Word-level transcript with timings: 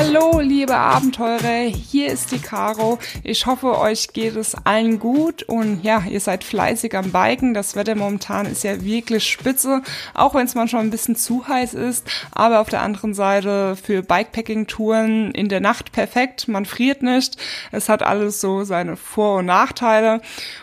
Hallo, 0.00 0.38
liebe 0.38 0.76
Abenteurer, 0.76 1.64
hier 1.64 2.06
ist 2.06 2.30
die 2.30 2.38
Caro. 2.38 3.00
Ich 3.24 3.46
hoffe, 3.46 3.76
euch 3.80 4.12
geht 4.12 4.36
es 4.36 4.54
allen 4.54 5.00
gut 5.00 5.42
und 5.42 5.82
ja, 5.82 6.04
ihr 6.08 6.20
seid 6.20 6.44
fleißig 6.44 6.96
am 6.96 7.10
Biken. 7.10 7.52
Das 7.52 7.74
Wetter 7.74 7.96
momentan 7.96 8.46
ist 8.46 8.62
ja 8.62 8.80
wirklich 8.84 9.28
spitze, 9.28 9.82
auch 10.14 10.34
wenn 10.34 10.46
es 10.46 10.54
manchmal 10.54 10.82
ein 10.82 10.90
bisschen 10.90 11.16
zu 11.16 11.48
heiß 11.48 11.74
ist. 11.74 12.08
Aber 12.30 12.60
auf 12.60 12.68
der 12.68 12.82
anderen 12.82 13.12
Seite 13.12 13.74
für 13.74 14.02
Bikepacking-Touren 14.02 15.32
in 15.32 15.48
der 15.48 15.60
Nacht 15.60 15.90
perfekt. 15.90 16.46
Man 16.46 16.64
friert 16.64 17.02
nicht. 17.02 17.36
Es 17.72 17.88
hat 17.88 18.04
alles 18.04 18.40
so 18.40 18.62
seine 18.62 18.96
Vor- 18.96 19.38
und 19.38 19.46
Nachteile. 19.46 20.20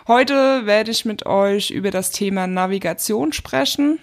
Heute 0.08 0.66
werde 0.66 0.92
ich 0.92 1.04
mit 1.04 1.26
euch 1.26 1.72
über 1.72 1.92
das 1.92 2.12
Thema 2.12 2.48
Navigation 2.48 3.34
sprechen. 3.34 4.00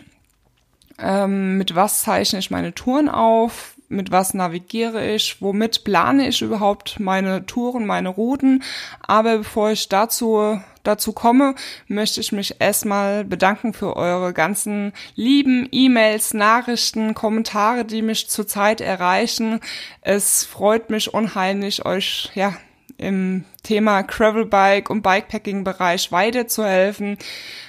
Ähm, 0.99 1.57
mit 1.57 1.75
was 1.75 2.03
zeichne 2.03 2.39
ich 2.39 2.51
meine 2.51 2.75
Touren 2.75 3.09
auf? 3.09 3.72
Mit 3.93 4.11
was 4.11 4.35
navigiere 4.35 5.15
ich, 5.15 5.41
womit 5.41 5.85
plane 5.85 6.29
ich 6.29 6.43
überhaupt 6.43 6.99
meine 6.99 7.47
Touren, 7.47 7.87
meine 7.87 8.09
Routen. 8.09 8.63
Aber 9.01 9.39
bevor 9.39 9.71
ich 9.71 9.89
dazu 9.89 10.61
dazu 10.83 11.13
komme, 11.13 11.55
möchte 11.87 12.21
ich 12.21 12.33
mich 12.33 12.57
erstmal 12.59 13.25
bedanken 13.25 13.73
für 13.73 13.97
eure 13.97 14.33
ganzen 14.33 14.93
lieben 15.15 15.69
E-Mails, 15.71 16.35
Nachrichten, 16.35 17.15
Kommentare, 17.15 17.85
die 17.85 18.03
mich 18.03 18.29
zurzeit 18.29 18.81
erreichen. 18.81 19.61
Es 20.01 20.45
freut 20.45 20.91
mich 20.91 21.15
unheimlich, 21.15 21.85
euch 21.87 22.31
ja 22.35 22.55
im 22.99 23.45
Thema 23.63 24.03
Gravelbike 24.03 24.91
und 24.91 25.03
Bikepacking-Bereich 25.03 26.13
weiterzuhelfen. 26.13 27.19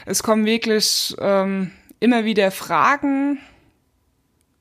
Es 0.05 0.23
kommen 0.23 0.45
wirklich 0.45 1.15
ähm, 1.19 1.71
immer 1.99 2.25
wieder 2.25 2.51
Fragen 2.51 3.39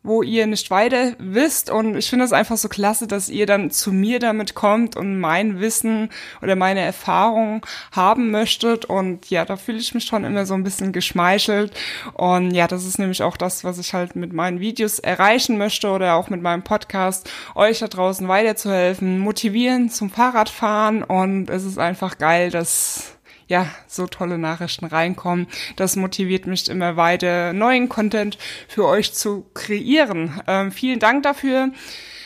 wo 0.02 0.22
ihr 0.22 0.46
nicht 0.46 0.70
weiter 0.70 1.12
wisst. 1.18 1.70
Und 1.70 1.96
ich 1.96 2.10
finde 2.10 2.24
es 2.24 2.32
einfach 2.32 2.56
so 2.56 2.68
klasse, 2.68 3.06
dass 3.06 3.28
ihr 3.28 3.46
dann 3.46 3.70
zu 3.70 3.92
mir 3.92 4.18
damit 4.18 4.54
kommt 4.54 4.96
und 4.96 5.18
mein 5.18 5.60
Wissen 5.60 6.10
oder 6.40 6.56
meine 6.56 6.80
Erfahrung 6.80 7.64
haben 7.92 8.30
möchtet. 8.30 8.84
Und 8.84 9.30
ja, 9.30 9.44
da 9.44 9.56
fühle 9.56 9.78
ich 9.78 9.94
mich 9.94 10.04
schon 10.04 10.24
immer 10.24 10.46
so 10.46 10.54
ein 10.54 10.64
bisschen 10.64 10.92
geschmeichelt. 10.92 11.72
Und 12.14 12.52
ja, 12.52 12.66
das 12.66 12.84
ist 12.84 12.98
nämlich 12.98 13.22
auch 13.22 13.36
das, 13.36 13.64
was 13.64 13.78
ich 13.78 13.94
halt 13.94 14.16
mit 14.16 14.32
meinen 14.32 14.60
Videos 14.60 14.98
erreichen 14.98 15.58
möchte 15.58 15.90
oder 15.90 16.14
auch 16.14 16.28
mit 16.30 16.42
meinem 16.42 16.62
Podcast, 16.62 17.30
euch 17.54 17.78
da 17.78 17.88
draußen 17.88 18.26
weiterzuhelfen, 18.26 19.18
motivieren 19.18 19.90
zum 19.90 20.10
Fahrradfahren. 20.10 21.02
Und 21.04 21.48
es 21.48 21.64
ist 21.64 21.78
einfach 21.78 22.18
geil, 22.18 22.50
dass 22.50 23.16
ja, 23.48 23.66
so 23.86 24.06
tolle 24.06 24.38
Nachrichten 24.38 24.86
reinkommen. 24.86 25.46
Das 25.76 25.96
motiviert 25.96 26.46
mich 26.46 26.68
immer 26.68 26.96
weiter, 26.96 27.52
neuen 27.52 27.88
Content 27.88 28.38
für 28.68 28.86
euch 28.86 29.12
zu 29.12 29.46
kreieren. 29.54 30.40
Ähm, 30.46 30.72
vielen 30.72 30.98
Dank 30.98 31.22
dafür. 31.22 31.70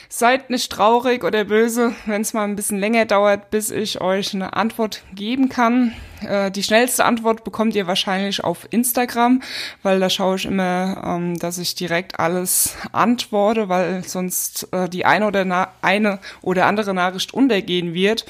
Seid 0.08 0.50
nicht 0.50 0.70
traurig 0.70 1.24
oder 1.24 1.44
böse, 1.44 1.92
wenn 2.06 2.22
es 2.22 2.32
mal 2.32 2.44
ein 2.44 2.56
bisschen 2.56 2.78
länger 2.78 3.06
dauert, 3.06 3.50
bis 3.50 3.70
ich 3.70 4.00
euch 4.00 4.34
eine 4.34 4.54
Antwort 4.54 5.02
geben 5.14 5.48
kann. 5.48 5.94
Äh, 6.26 6.50
die 6.50 6.62
schnellste 6.62 7.04
Antwort 7.04 7.44
bekommt 7.44 7.74
ihr 7.74 7.86
wahrscheinlich 7.86 8.42
auf 8.44 8.68
Instagram, 8.70 9.42
weil 9.82 9.98
da 10.00 10.08
schaue 10.08 10.36
ich 10.36 10.46
immer, 10.46 11.02
ähm, 11.04 11.38
dass 11.38 11.58
ich 11.58 11.74
direkt 11.74 12.20
alles 12.20 12.76
antworte, 12.92 13.68
weil 13.68 14.04
sonst 14.04 14.68
äh, 14.72 14.88
die 14.88 15.04
eine 15.04 15.26
oder 15.26 15.74
eine 15.82 16.20
oder 16.40 16.66
andere 16.66 16.94
Nachricht 16.94 17.34
untergehen 17.34 17.92
wird. 17.92 18.26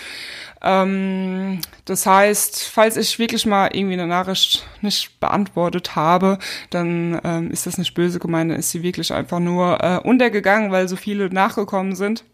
Ähm, 0.67 1.61
das 1.85 2.07
heißt, 2.07 2.65
falls 2.65 2.97
ich 2.97 3.21
wirklich 3.21 3.47
mal 3.47 3.69
irgendwie 3.73 3.95
eine 3.95 4.09
Nachricht 4.09 4.67
nicht 4.83 5.21
beantwortet 5.21 5.95
habe, 5.95 6.39
dann 6.71 7.21
ähm, 7.23 7.51
ist 7.53 7.67
das 7.67 7.79
nicht 7.79 7.95
böse 7.95 8.19
gemeint, 8.19 8.51
dann 8.51 8.59
ist 8.59 8.73
sie 8.73 8.83
wirklich 8.83 9.15
einfach 9.15 9.39
nur 9.39 9.79
äh, 9.81 9.99
untergegangen, 10.03 10.73
weil 10.73 10.89
so 10.89 10.97
viele 10.97 11.31
nachgekommen 11.31 11.95
sind. 11.95 12.25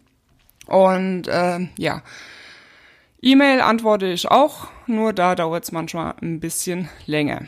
Und 0.66 1.28
äh, 1.28 1.68
ja, 1.76 2.02
E-Mail 3.20 3.60
antworte 3.60 4.06
ich 4.06 4.30
auch, 4.30 4.68
nur 4.86 5.12
da 5.12 5.34
dauert 5.34 5.64
es 5.64 5.72
manchmal 5.72 6.14
ein 6.22 6.40
bisschen 6.40 6.88
länger. 7.04 7.42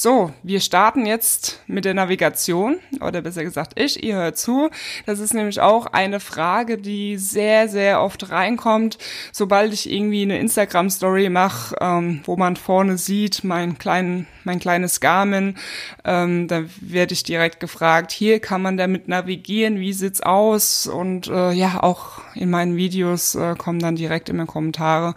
So, 0.00 0.30
wir 0.44 0.60
starten 0.60 1.06
jetzt 1.06 1.60
mit 1.66 1.84
der 1.84 1.92
Navigation, 1.92 2.78
oder 3.00 3.20
besser 3.20 3.42
gesagt 3.42 3.72
ich, 3.80 4.00
ihr 4.00 4.14
hört 4.14 4.38
zu. 4.38 4.70
Das 5.06 5.18
ist 5.18 5.34
nämlich 5.34 5.60
auch 5.60 5.86
eine 5.86 6.20
Frage, 6.20 6.78
die 6.78 7.16
sehr, 7.16 7.68
sehr 7.68 8.00
oft 8.00 8.30
reinkommt, 8.30 8.96
sobald 9.32 9.72
ich 9.72 9.90
irgendwie 9.90 10.22
eine 10.22 10.38
Instagram-Story 10.38 11.30
mache, 11.30 11.74
ähm, 11.80 12.20
wo 12.26 12.36
man 12.36 12.54
vorne 12.54 12.96
sieht, 12.96 13.42
mein, 13.42 13.76
kleinen, 13.76 14.28
mein 14.44 14.60
kleines 14.60 15.00
Garmin, 15.00 15.56
ähm, 16.04 16.46
da 16.46 16.62
werde 16.80 17.12
ich 17.12 17.24
direkt 17.24 17.58
gefragt, 17.58 18.12
hier 18.12 18.38
kann 18.38 18.62
man 18.62 18.76
damit 18.76 19.08
navigieren, 19.08 19.80
wie 19.80 19.92
sieht's 19.92 20.20
aus? 20.20 20.86
Und 20.86 21.26
äh, 21.26 21.50
ja, 21.50 21.82
auch 21.82 22.20
in 22.36 22.50
meinen 22.50 22.76
Videos 22.76 23.34
äh, 23.34 23.56
kommen 23.58 23.80
dann 23.80 23.96
direkt 23.96 24.28
immer 24.28 24.46
Kommentare, 24.46 25.16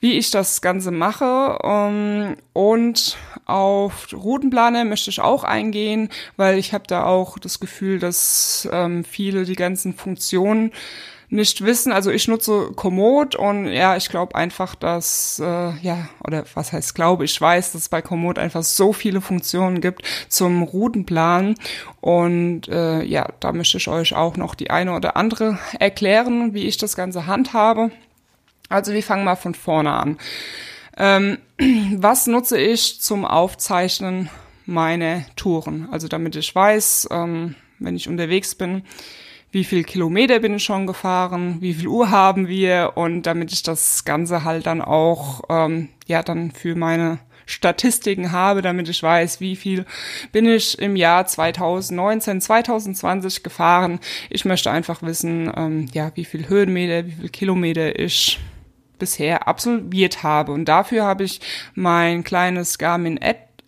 wie 0.00 0.18
ich 0.18 0.30
das 0.30 0.60
Ganze 0.60 0.90
mache. 0.90 1.58
Ähm, 1.64 2.36
und 2.52 3.16
auf 3.48 4.08
Routenplaner 4.12 4.84
möchte 4.84 5.10
ich 5.10 5.20
auch 5.20 5.44
eingehen, 5.44 6.10
weil 6.36 6.58
ich 6.58 6.72
habe 6.72 6.84
da 6.86 7.04
auch 7.04 7.38
das 7.38 7.60
Gefühl, 7.60 7.98
dass 7.98 8.68
ähm, 8.70 9.04
viele 9.04 9.44
die 9.44 9.56
ganzen 9.56 9.94
Funktionen 9.94 10.72
nicht 11.30 11.64
wissen. 11.64 11.92
Also 11.92 12.10
ich 12.10 12.26
nutze 12.28 12.70
Komoot 12.74 13.34
und 13.34 13.66
ja, 13.66 13.96
ich 13.96 14.08
glaube 14.08 14.34
einfach, 14.34 14.74
dass, 14.74 15.40
äh, 15.40 15.76
ja, 15.80 16.08
oder 16.24 16.44
was 16.54 16.72
heißt 16.72 16.94
glaube, 16.94 17.24
ich 17.24 17.38
weiß, 17.38 17.72
dass 17.72 17.82
es 17.82 17.88
bei 17.88 18.00
Komoot 18.02 18.38
einfach 18.38 18.62
so 18.62 18.92
viele 18.92 19.20
Funktionen 19.20 19.80
gibt 19.80 20.02
zum 20.28 20.62
Routenplan. 20.62 21.54
Und 22.00 22.68
äh, 22.68 23.02
ja, 23.02 23.28
da 23.40 23.52
möchte 23.52 23.76
ich 23.76 23.88
euch 23.88 24.14
auch 24.14 24.36
noch 24.36 24.54
die 24.54 24.70
eine 24.70 24.94
oder 24.94 25.16
andere 25.16 25.58
erklären, 25.78 26.54
wie 26.54 26.66
ich 26.66 26.78
das 26.78 26.96
Ganze 26.96 27.26
handhabe. 27.26 27.90
Also 28.68 28.92
wir 28.92 29.02
fangen 29.02 29.24
mal 29.24 29.36
von 29.36 29.54
vorne 29.54 29.92
an. 29.92 30.18
Ähm, 30.98 31.38
was 31.96 32.26
nutze 32.26 32.58
ich 32.60 33.00
zum 33.00 33.24
Aufzeichnen 33.24 34.28
meiner 34.66 35.24
Touren? 35.36 35.88
Also 35.90 36.08
damit 36.08 36.36
ich 36.36 36.54
weiß, 36.54 37.08
ähm, 37.10 37.54
wenn 37.78 37.96
ich 37.96 38.08
unterwegs 38.08 38.54
bin, 38.54 38.82
wie 39.50 39.64
viel 39.64 39.84
Kilometer 39.84 40.40
bin 40.40 40.56
ich 40.56 40.64
schon 40.64 40.86
gefahren, 40.86 41.58
wie 41.60 41.72
viel 41.72 41.88
Uhr 41.88 42.10
haben 42.10 42.48
wir 42.48 42.92
und 42.96 43.22
damit 43.22 43.52
ich 43.52 43.62
das 43.62 44.04
Ganze 44.04 44.44
halt 44.44 44.66
dann 44.66 44.82
auch, 44.82 45.42
ähm, 45.48 45.88
ja, 46.06 46.22
dann 46.22 46.50
für 46.50 46.74
meine 46.74 47.20
Statistiken 47.46 48.30
habe, 48.30 48.60
damit 48.60 48.90
ich 48.90 49.02
weiß, 49.02 49.40
wie 49.40 49.56
viel 49.56 49.86
bin 50.32 50.46
ich 50.46 50.78
im 50.78 50.96
Jahr 50.96 51.26
2019, 51.26 52.42
2020 52.42 53.42
gefahren. 53.42 54.00
Ich 54.28 54.44
möchte 54.44 54.70
einfach 54.70 55.02
wissen, 55.02 55.50
ähm, 55.56 55.88
ja, 55.94 56.12
wie 56.14 56.26
viel 56.26 56.50
Höhenmeter, 56.50 57.06
wie 57.06 57.12
viel 57.12 57.28
Kilometer 57.30 57.98
ich 57.98 58.38
bisher 58.98 59.48
absolviert 59.48 60.22
habe. 60.22 60.52
Und 60.52 60.66
dafür 60.66 61.04
habe 61.04 61.24
ich 61.24 61.40
mein 61.74 62.24
kleines 62.24 62.78
Garmin 62.78 63.18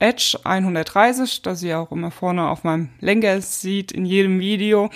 Edge 0.01 0.39
130, 0.45 1.43
das 1.43 1.63
ihr 1.63 1.79
auch 1.79 1.93
immer 1.93 2.11
vorne 2.11 2.49
auf 2.49 2.65
meinem 2.65 2.91
Lenker 3.01 3.41
sieht 3.41 3.93
in 3.93 4.05
jedem 4.05 4.41
Video. 4.41 4.91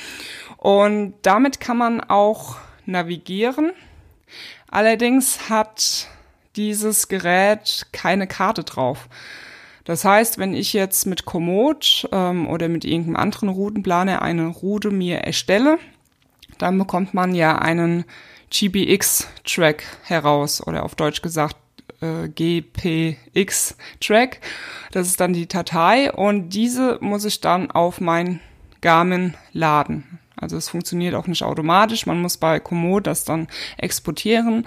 Und 0.56 1.14
damit 1.22 1.60
kann 1.60 1.76
man 1.76 2.00
auch 2.00 2.56
navigieren. 2.86 3.72
Allerdings 4.70 5.50
hat 5.50 6.08
dieses 6.56 7.08
Gerät 7.08 7.86
keine 7.92 8.26
Karte 8.26 8.64
drauf. 8.64 9.08
Das 9.84 10.04
heißt, 10.04 10.38
wenn 10.38 10.54
ich 10.54 10.72
jetzt 10.72 11.04
mit 11.04 11.26
Komoot 11.26 12.08
ähm, 12.10 12.48
oder 12.48 12.68
mit 12.68 12.84
irgendeinem 12.84 13.16
anderen 13.16 13.50
Routenplaner 13.50 14.22
eine 14.22 14.46
Route 14.46 14.90
mir 14.90 15.18
erstelle, 15.18 15.78
dann 16.58 16.78
bekommt 16.78 17.12
man 17.12 17.34
ja 17.34 17.58
einen 17.58 18.04
GPX-Track 18.54 19.82
heraus 20.04 20.64
oder 20.64 20.84
auf 20.84 20.94
Deutsch 20.94 21.22
gesagt 21.22 21.56
äh, 22.00 22.28
GPX-Track. 22.28 24.40
Das 24.92 25.08
ist 25.08 25.20
dann 25.20 25.32
die 25.32 25.48
Datei 25.48 26.12
und 26.12 26.50
diese 26.50 26.98
muss 27.00 27.24
ich 27.24 27.40
dann 27.40 27.70
auf 27.70 28.00
mein 28.00 28.40
Garmin 28.80 29.34
laden. 29.52 30.20
Also 30.44 30.58
es 30.58 30.68
funktioniert 30.68 31.14
auch 31.14 31.26
nicht 31.26 31.42
automatisch. 31.42 32.04
Man 32.04 32.20
muss 32.20 32.36
bei 32.36 32.60
Komoot 32.60 33.06
das 33.06 33.24
dann 33.24 33.48
exportieren, 33.78 34.66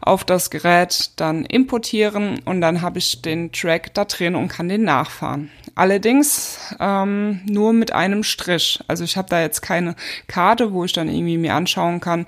auf 0.00 0.22
das 0.22 0.50
Gerät 0.50 1.10
dann 1.16 1.44
importieren 1.44 2.40
und 2.44 2.60
dann 2.60 2.80
habe 2.80 2.98
ich 2.98 3.22
den 3.22 3.50
Track 3.50 3.92
da 3.94 4.04
drin 4.04 4.36
und 4.36 4.46
kann 4.46 4.68
den 4.68 4.84
nachfahren. 4.84 5.50
Allerdings 5.74 6.74
ähm, 6.80 7.40
nur 7.44 7.72
mit 7.72 7.92
einem 7.92 8.22
Strich. 8.22 8.80
Also 8.86 9.04
ich 9.04 9.16
habe 9.16 9.28
da 9.28 9.42
jetzt 9.42 9.60
keine 9.60 9.96
Karte, 10.28 10.72
wo 10.72 10.84
ich 10.84 10.92
dann 10.92 11.08
irgendwie 11.08 11.36
mir 11.36 11.54
anschauen 11.54 12.00
kann, 12.00 12.26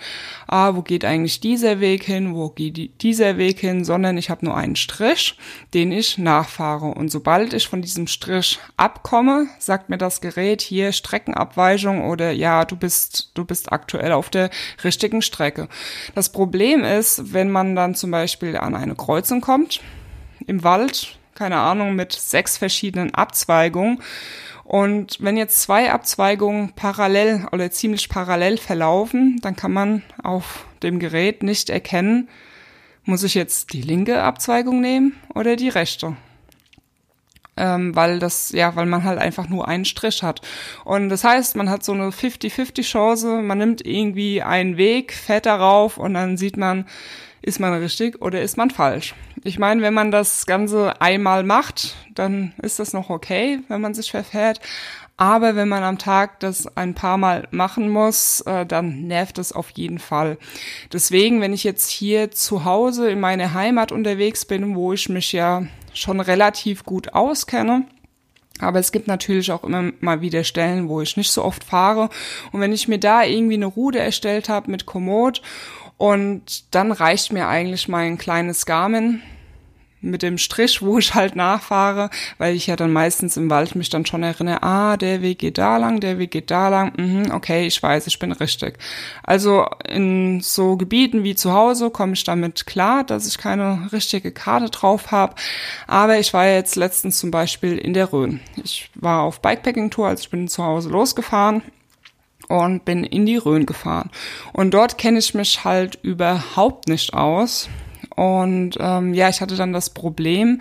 ah, 0.49 0.75
wo 0.75 0.83
geht 0.83 1.05
eigentlich 1.05 1.41
dieser 1.41 1.81
Weg 1.81 2.03
hin, 2.03 2.35
wo 2.35 2.50
geht 2.50 3.00
dieser 3.03 3.39
Weg 3.39 3.61
hin, 3.61 3.85
sondern 3.85 4.19
ich 4.19 4.29
habe 4.29 4.45
nur 4.45 4.56
einen 4.56 4.77
Strich, 4.77 5.39
den 5.73 5.93
ich 5.93 6.19
nachfahre. 6.19 6.87
Und 6.87 7.11
sobald 7.11 7.55
ich 7.55 7.69
von 7.69 7.81
diesem 7.81 8.06
Strich 8.09 8.59
abkomme, 8.77 9.47
sagt 9.59 9.89
mir 9.89 9.99
das 9.99 10.21
Gerät 10.21 10.61
hier 10.61 10.93
Streckenabweichung 10.93 12.05
oder 12.05 12.33
ja, 12.33 12.65
du 12.65 12.77
bist 12.77 12.88
bist, 12.88 13.32
du 13.35 13.44
bist 13.44 13.70
aktuell 13.70 14.12
auf 14.12 14.31
der 14.31 14.49
richtigen 14.82 15.20
Strecke. 15.20 15.69
Das 16.14 16.32
Problem 16.32 16.85
ist, 16.85 17.35
wenn 17.35 17.50
man 17.50 17.76
dann 17.76 17.94
zum 17.94 18.11
Beispiel 18.11 18.56
an 18.56 18.75
eine 18.75 18.94
Kreuzung 18.94 19.43
kommt, 19.43 19.82
im 20.46 20.64
Wald, 20.64 21.19
keine 21.35 21.58
Ahnung, 21.58 21.94
mit 21.94 22.12
sechs 22.12 22.56
verschiedenen 22.56 23.14
Abzweigungen, 23.14 24.02
und 24.64 25.17
wenn 25.20 25.38
jetzt 25.38 25.62
zwei 25.62 25.90
Abzweigungen 25.90 26.73
parallel 26.75 27.46
oder 27.52 27.70
ziemlich 27.70 28.11
parallel 28.11 28.58
verlaufen, 28.58 29.38
dann 29.40 29.56
kann 29.56 29.73
man 29.73 30.02
auf 30.23 30.67
dem 30.82 30.99
Gerät 30.99 31.43
nicht 31.43 31.70
erkennen, 31.70 32.29
muss 33.05 33.23
ich 33.23 33.35
jetzt 33.35 33.73
die 33.73 33.81
linke 33.81 34.23
Abzweigung 34.23 34.82
nehmen 34.82 35.14
oder 35.35 35.56
die 35.56 35.70
rechte? 35.70 36.17
Ähm, 37.59 37.97
weil 37.97 38.21
das, 38.21 38.53
ja, 38.53 38.77
weil 38.77 38.87
man 38.87 39.03
halt 39.03 39.19
einfach 39.19 39.49
nur 39.49 39.67
einen 39.67 39.85
Strich 39.85 40.23
hat. 40.23 40.41
Und 40.85 41.09
das 41.09 41.25
heißt, 41.25 41.57
man 41.57 41.69
hat 41.69 41.85
so 41.85 41.93
eine 41.93 42.11
50-50 42.11 42.83
Chance, 42.83 43.43
man 43.43 43.59
nimmt 43.59 43.85
irgendwie 43.85 44.43
einen 44.43 44.77
Weg, 44.77 45.13
fährt 45.13 45.47
darauf 45.47 45.99
und 45.99 46.15
dann 46.15 46.37
sieht 46.37 46.57
man, 46.57 46.87
ist 47.43 47.59
man 47.59 47.75
richtig 47.75 48.23
oder 48.23 48.41
ist 48.43 48.57
man 48.57 48.71
falsch. 48.71 49.15
Ich 49.43 49.59
meine, 49.59 49.83
wenn 49.83 49.95
man 49.95 50.11
das 50.11 50.47
Ganze 50.47 51.01
einmal 51.01 51.43
macht, 51.43 51.97
dann 52.15 52.53
ist 52.63 52.79
das 52.79 52.93
noch 52.93 53.11
okay, 53.11 53.61
wenn 53.69 53.81
man 53.81 53.95
sich 53.95 54.11
verfährt. 54.11 54.61
Aber 55.17 55.57
wenn 55.57 55.69
man 55.69 55.83
am 55.83 55.99
Tag 55.99 56.39
das 56.39 56.77
ein 56.77 56.95
paar 56.95 57.19
Mal 57.19 57.49
machen 57.51 57.89
muss, 57.89 58.41
äh, 58.43 58.65
dann 58.65 59.09
nervt 59.09 59.39
es 59.39 59.53
auf 59.53 59.71
jeden 59.71 59.99
Fall. 59.99 60.39
Deswegen, 60.93 61.41
wenn 61.41 61.53
ich 61.53 61.65
jetzt 61.65 61.91
hier 61.91 62.31
zu 62.31 62.65
Hause 62.65 63.11
in 63.11 63.19
meiner 63.19 63.53
Heimat 63.53 63.91
unterwegs 63.91 64.45
bin, 64.45 64.77
wo 64.77 64.93
ich 64.93 65.09
mich 65.09 65.33
ja 65.33 65.65
schon 65.99 66.21
relativ 66.21 66.85
gut 66.85 67.15
auskenne, 67.15 67.85
aber 68.61 68.79
es 68.79 68.93
gibt 68.93 69.06
natürlich 69.06 69.53
auch 69.53 69.65
immer 69.65 69.93
mal 70.00 70.21
wieder 70.21 70.45
Stellen, 70.45 70.89
wo 70.89 71.00
ich 71.00 71.17
nicht 71.17 71.31
so 71.31 71.45
oft 71.45 71.65
fahre. 71.65 72.11
Und 72.53 72.61
wenn 72.61 72.73
ich 72.73 72.89
mir 72.89 72.99
da 72.99 73.23
irgendwie 73.23 73.55
eine 73.55 73.67
Route 73.67 73.99
erstellt 73.99 74.49
habe 74.49 74.71
mit 74.71 74.87
Komoot 74.87 75.43
und 75.97 76.75
dann 76.75 76.93
reicht 76.93 77.33
mir 77.33 77.49
eigentlich 77.49 77.89
mein 77.89 78.19
kleines 78.19 78.67
Garmin 78.67 79.23
mit 80.00 80.23
dem 80.23 80.39
Strich, 80.39 80.83
wo 80.83 80.99
ich 80.99 81.15
halt 81.15 81.37
nachfahre, 81.37 82.11
weil 82.39 82.55
ich 82.55 82.67
ja 82.67 82.77
dann 82.77 82.93
meistens 82.93 83.37
im 83.37 83.50
Wald 83.50 83.75
mich 83.75 83.91
dann 83.91 84.06
schon 84.06 84.23
erinnere, 84.23 84.62
ah, 84.62 84.97
der 84.97 85.23
Weg 85.23 85.39
geht 85.39 85.59
da 85.59 85.77
lang, 85.77 86.00
der 86.00 86.19
Weg 86.19 86.31
geht 86.31 86.50
da 86.50 86.69
lang, 86.69 86.93
mhm, 86.97 87.31
okay, 87.33 87.67
ich 87.67 87.83
weiß, 87.83 88.06
ich 88.06 88.19
bin 88.19 88.33
richtig. 88.33 88.79
Also 89.23 89.67
in 89.89 90.41
so 90.41 90.77
Gebieten 90.77 91.25
wie 91.25 91.35
zu 91.35 91.53
Hause 91.53 91.91
komme 91.91 92.12
ich 92.12 92.25
damit 92.25 92.67
klar, 92.67 93.05
dass 93.05 93.27
ich 93.27 93.39
keine 93.39 93.89
richtige 93.93 94.33
Karte 94.33 94.71
drauf 94.71 95.11
habe, 95.11 95.35
aber 95.87 96.19
ich 96.19 96.33
war 96.33 96.47
jetzt 96.47 96.77
letztens 96.77 97.19
zum 97.19 97.31
Beispiel 97.31 97.79
in 97.79 97.95
der 97.95 98.12
Rhön. 98.12 98.41
Ich 98.62 98.91
war 98.95 99.23
auf 99.23 99.41
Bikepacking-Tour, 99.41 100.09
also 100.09 100.21
ich 100.21 100.31
bin 100.31 100.49
zu 100.49 100.65
Hause 100.65 100.91
losgefahren 100.91 101.62
und 102.49 102.85
bin 102.85 103.05
in 103.05 103.27
die 103.27 103.37
Rhön 103.37 103.67
gefahren. 103.67 104.11
Und 104.53 104.73
dort 104.73 104.99
kenne 104.99 105.19
ich 105.19 105.35
mich 105.35 105.65
halt 105.65 105.99
überhaupt 106.03 106.89
nicht 106.89 107.15
aus 107.15 107.69
und 108.19 108.73
ähm, 108.81 109.15
ja, 109.15 109.29
ich 109.29 109.41
hatte 109.41 109.55
dann 109.55 109.73
das 109.73 109.91
Problem, 109.91 110.61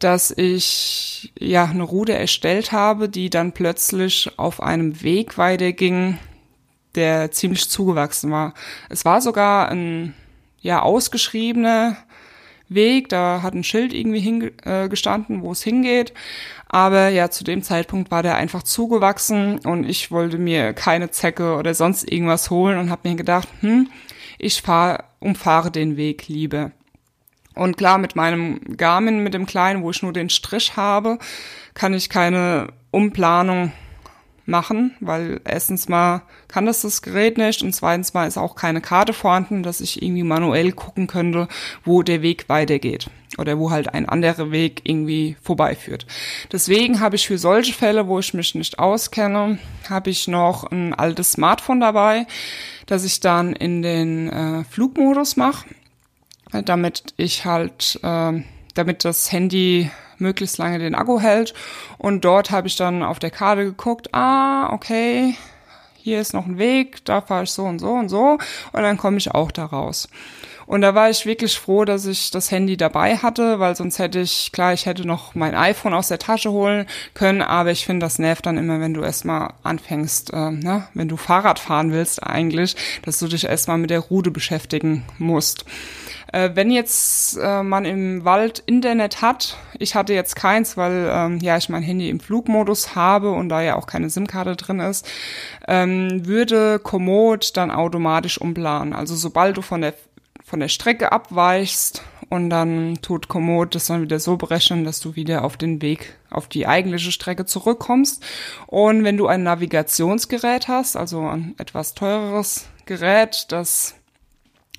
dass 0.00 0.30
ich 0.30 1.32
ja 1.38 1.64
eine 1.64 1.82
Route 1.82 2.12
erstellt 2.12 2.72
habe, 2.72 3.08
die 3.08 3.30
dann 3.30 3.52
plötzlich 3.52 4.30
auf 4.36 4.62
einem 4.62 5.02
Weg 5.02 5.38
weiterging, 5.38 6.18
der 6.94 7.30
ziemlich 7.30 7.70
zugewachsen 7.70 8.30
war. 8.30 8.52
Es 8.90 9.06
war 9.06 9.22
sogar 9.22 9.70
ein 9.70 10.12
ja 10.60 10.82
ausgeschriebener 10.82 11.96
Weg, 12.68 13.08
da 13.08 13.40
hat 13.42 13.54
ein 13.54 13.64
Schild 13.64 13.94
irgendwie 13.94 14.20
hingestanden, 14.20 15.38
äh, 15.38 15.42
wo 15.42 15.52
es 15.52 15.62
hingeht. 15.62 16.12
Aber 16.68 17.08
ja, 17.08 17.30
zu 17.30 17.44
dem 17.44 17.62
Zeitpunkt 17.62 18.10
war 18.10 18.22
der 18.22 18.36
einfach 18.36 18.62
zugewachsen 18.62 19.58
und 19.60 19.88
ich 19.88 20.10
wollte 20.10 20.36
mir 20.36 20.74
keine 20.74 21.10
Zecke 21.10 21.56
oder 21.56 21.72
sonst 21.72 22.10
irgendwas 22.12 22.50
holen 22.50 22.78
und 22.78 22.90
habe 22.90 23.08
mir 23.08 23.14
gedacht, 23.14 23.48
hm, 23.60 23.88
ich 24.44 24.62
fahr, 24.62 25.04
umfahre 25.20 25.70
den 25.70 25.96
Weg 25.96 26.28
lieber. 26.28 26.72
Und 27.54 27.76
klar, 27.76 27.98
mit 27.98 28.16
meinem 28.16 28.76
Garmin, 28.76 29.20
mit 29.20 29.32
dem 29.32 29.46
kleinen, 29.46 29.82
wo 29.82 29.90
ich 29.90 30.02
nur 30.02 30.12
den 30.12 30.28
Strich 30.28 30.76
habe, 30.76 31.18
kann 31.72 31.94
ich 31.94 32.10
keine 32.10 32.68
Umplanung 32.90 33.72
machen, 34.46 34.94
weil 35.00 35.40
erstens 35.44 35.88
mal 35.88 36.22
kann 36.48 36.66
das 36.66 36.82
das 36.82 37.00
Gerät 37.00 37.38
nicht 37.38 37.62
und 37.62 37.74
zweitens 37.74 38.12
mal 38.12 38.26
ist 38.26 38.36
auch 38.36 38.56
keine 38.56 38.80
Karte 38.80 39.12
vorhanden, 39.12 39.62
dass 39.62 39.80
ich 39.80 40.02
irgendwie 40.02 40.22
manuell 40.22 40.72
gucken 40.72 41.06
könnte, 41.06 41.48
wo 41.84 42.02
der 42.02 42.20
Weg 42.20 42.48
weitergeht 42.48 43.08
oder 43.38 43.58
wo 43.58 43.70
halt 43.70 43.94
ein 43.94 44.08
anderer 44.08 44.50
Weg 44.50 44.82
irgendwie 44.84 45.36
vorbeiführt. 45.42 46.06
Deswegen 46.52 47.00
habe 47.00 47.16
ich 47.16 47.26
für 47.26 47.38
solche 47.38 47.72
Fälle, 47.72 48.06
wo 48.06 48.18
ich 48.18 48.34
mich 48.34 48.54
nicht 48.54 48.78
auskenne, 48.78 49.58
habe 49.88 50.10
ich 50.10 50.28
noch 50.28 50.70
ein 50.70 50.92
altes 50.92 51.32
Smartphone 51.32 51.80
dabei, 51.80 52.26
das 52.86 53.04
ich 53.04 53.20
dann 53.20 53.52
in 53.54 53.82
den 53.82 54.28
äh, 54.28 54.64
Flugmodus 54.64 55.36
mache 55.36 55.66
damit 56.62 57.14
ich 57.16 57.44
halt, 57.44 57.98
äh, 58.02 58.42
damit 58.74 59.04
das 59.04 59.32
Handy 59.32 59.90
möglichst 60.18 60.58
lange 60.58 60.78
den 60.78 60.94
Akku 60.94 61.20
hält. 61.20 61.54
Und 61.98 62.24
dort 62.24 62.50
habe 62.50 62.68
ich 62.68 62.76
dann 62.76 63.02
auf 63.02 63.18
der 63.18 63.30
Karte 63.30 63.64
geguckt, 63.64 64.14
ah, 64.14 64.72
okay, 64.72 65.36
hier 65.96 66.20
ist 66.20 66.34
noch 66.34 66.46
ein 66.46 66.58
Weg, 66.58 67.04
da 67.04 67.20
fahre 67.20 67.44
ich 67.44 67.50
so 67.50 67.64
und 67.64 67.78
so 67.78 67.92
und 67.92 68.08
so 68.08 68.38
und 68.72 68.82
dann 68.82 68.98
komme 68.98 69.16
ich 69.16 69.30
auch 69.30 69.50
da 69.50 69.64
raus. 69.64 70.08
Und 70.66 70.80
da 70.80 70.94
war 70.94 71.10
ich 71.10 71.26
wirklich 71.26 71.58
froh, 71.58 71.84
dass 71.84 72.06
ich 72.06 72.30
das 72.30 72.50
Handy 72.50 72.76
dabei 72.76 73.16
hatte, 73.16 73.60
weil 73.60 73.76
sonst 73.76 73.98
hätte 73.98 74.20
ich, 74.20 74.50
klar, 74.52 74.72
ich 74.72 74.86
hätte 74.86 75.06
noch 75.06 75.34
mein 75.34 75.54
iPhone 75.54 75.94
aus 75.94 76.08
der 76.08 76.18
Tasche 76.18 76.50
holen 76.50 76.86
können, 77.14 77.42
aber 77.42 77.70
ich 77.70 77.84
finde, 77.86 78.04
das 78.04 78.18
nervt 78.18 78.46
dann 78.46 78.58
immer, 78.58 78.80
wenn 78.80 78.94
du 78.94 79.02
erstmal 79.02 79.52
anfängst, 79.62 80.32
äh, 80.32 80.50
ne, 80.50 80.88
wenn 80.94 81.08
du 81.08 81.16
Fahrrad 81.16 81.58
fahren 81.58 81.92
willst 81.92 82.22
eigentlich, 82.22 82.76
dass 83.02 83.18
du 83.18 83.28
dich 83.28 83.44
erstmal 83.44 83.78
mit 83.78 83.90
der 83.90 84.00
Route 84.00 84.30
beschäftigen 84.30 85.04
musst. 85.18 85.64
Äh, 86.34 86.50
wenn 86.54 86.72
jetzt 86.72 87.36
äh, 87.36 87.62
man 87.62 87.84
im 87.84 88.24
Wald 88.24 88.60
Internet 88.66 89.22
hat, 89.22 89.56
ich 89.78 89.94
hatte 89.94 90.14
jetzt 90.14 90.34
keins, 90.34 90.76
weil 90.76 91.08
ähm, 91.08 91.38
ja 91.38 91.56
ich 91.56 91.68
mein 91.68 91.84
Handy 91.84 92.08
im 92.08 92.18
Flugmodus 92.18 92.96
habe 92.96 93.30
und 93.30 93.48
da 93.50 93.62
ja 93.62 93.76
auch 93.76 93.86
keine 93.86 94.10
SIM-Karte 94.10 94.56
drin 94.56 94.80
ist, 94.80 95.06
ähm, 95.68 96.26
würde 96.26 96.80
Komoot 96.80 97.56
dann 97.56 97.70
automatisch 97.70 98.40
umplanen. 98.40 98.94
Also 98.94 99.14
sobald 99.14 99.56
du 99.56 99.62
von 99.62 99.82
der 99.82 99.94
von 100.44 100.60
der 100.60 100.68
Strecke 100.68 101.10
abweichst 101.10 102.02
und 102.28 102.50
dann 102.50 102.98
tut 103.00 103.28
Komoot 103.28 103.74
das 103.74 103.86
dann 103.86 104.02
wieder 104.02 104.20
so 104.20 104.36
berechnen, 104.36 104.84
dass 104.84 105.00
du 105.00 105.16
wieder 105.16 105.42
auf 105.42 105.56
den 105.56 105.80
Weg, 105.80 106.18
auf 106.30 106.48
die 106.48 106.66
eigentliche 106.66 107.12
Strecke 107.12 107.46
zurückkommst. 107.46 108.22
Und 108.66 109.04
wenn 109.04 109.16
du 109.16 109.26
ein 109.26 109.42
Navigationsgerät 109.42 110.68
hast, 110.68 110.96
also 110.96 111.26
ein 111.26 111.54
etwas 111.58 111.94
teureres 111.94 112.68
Gerät, 112.84 113.46
das 113.48 113.94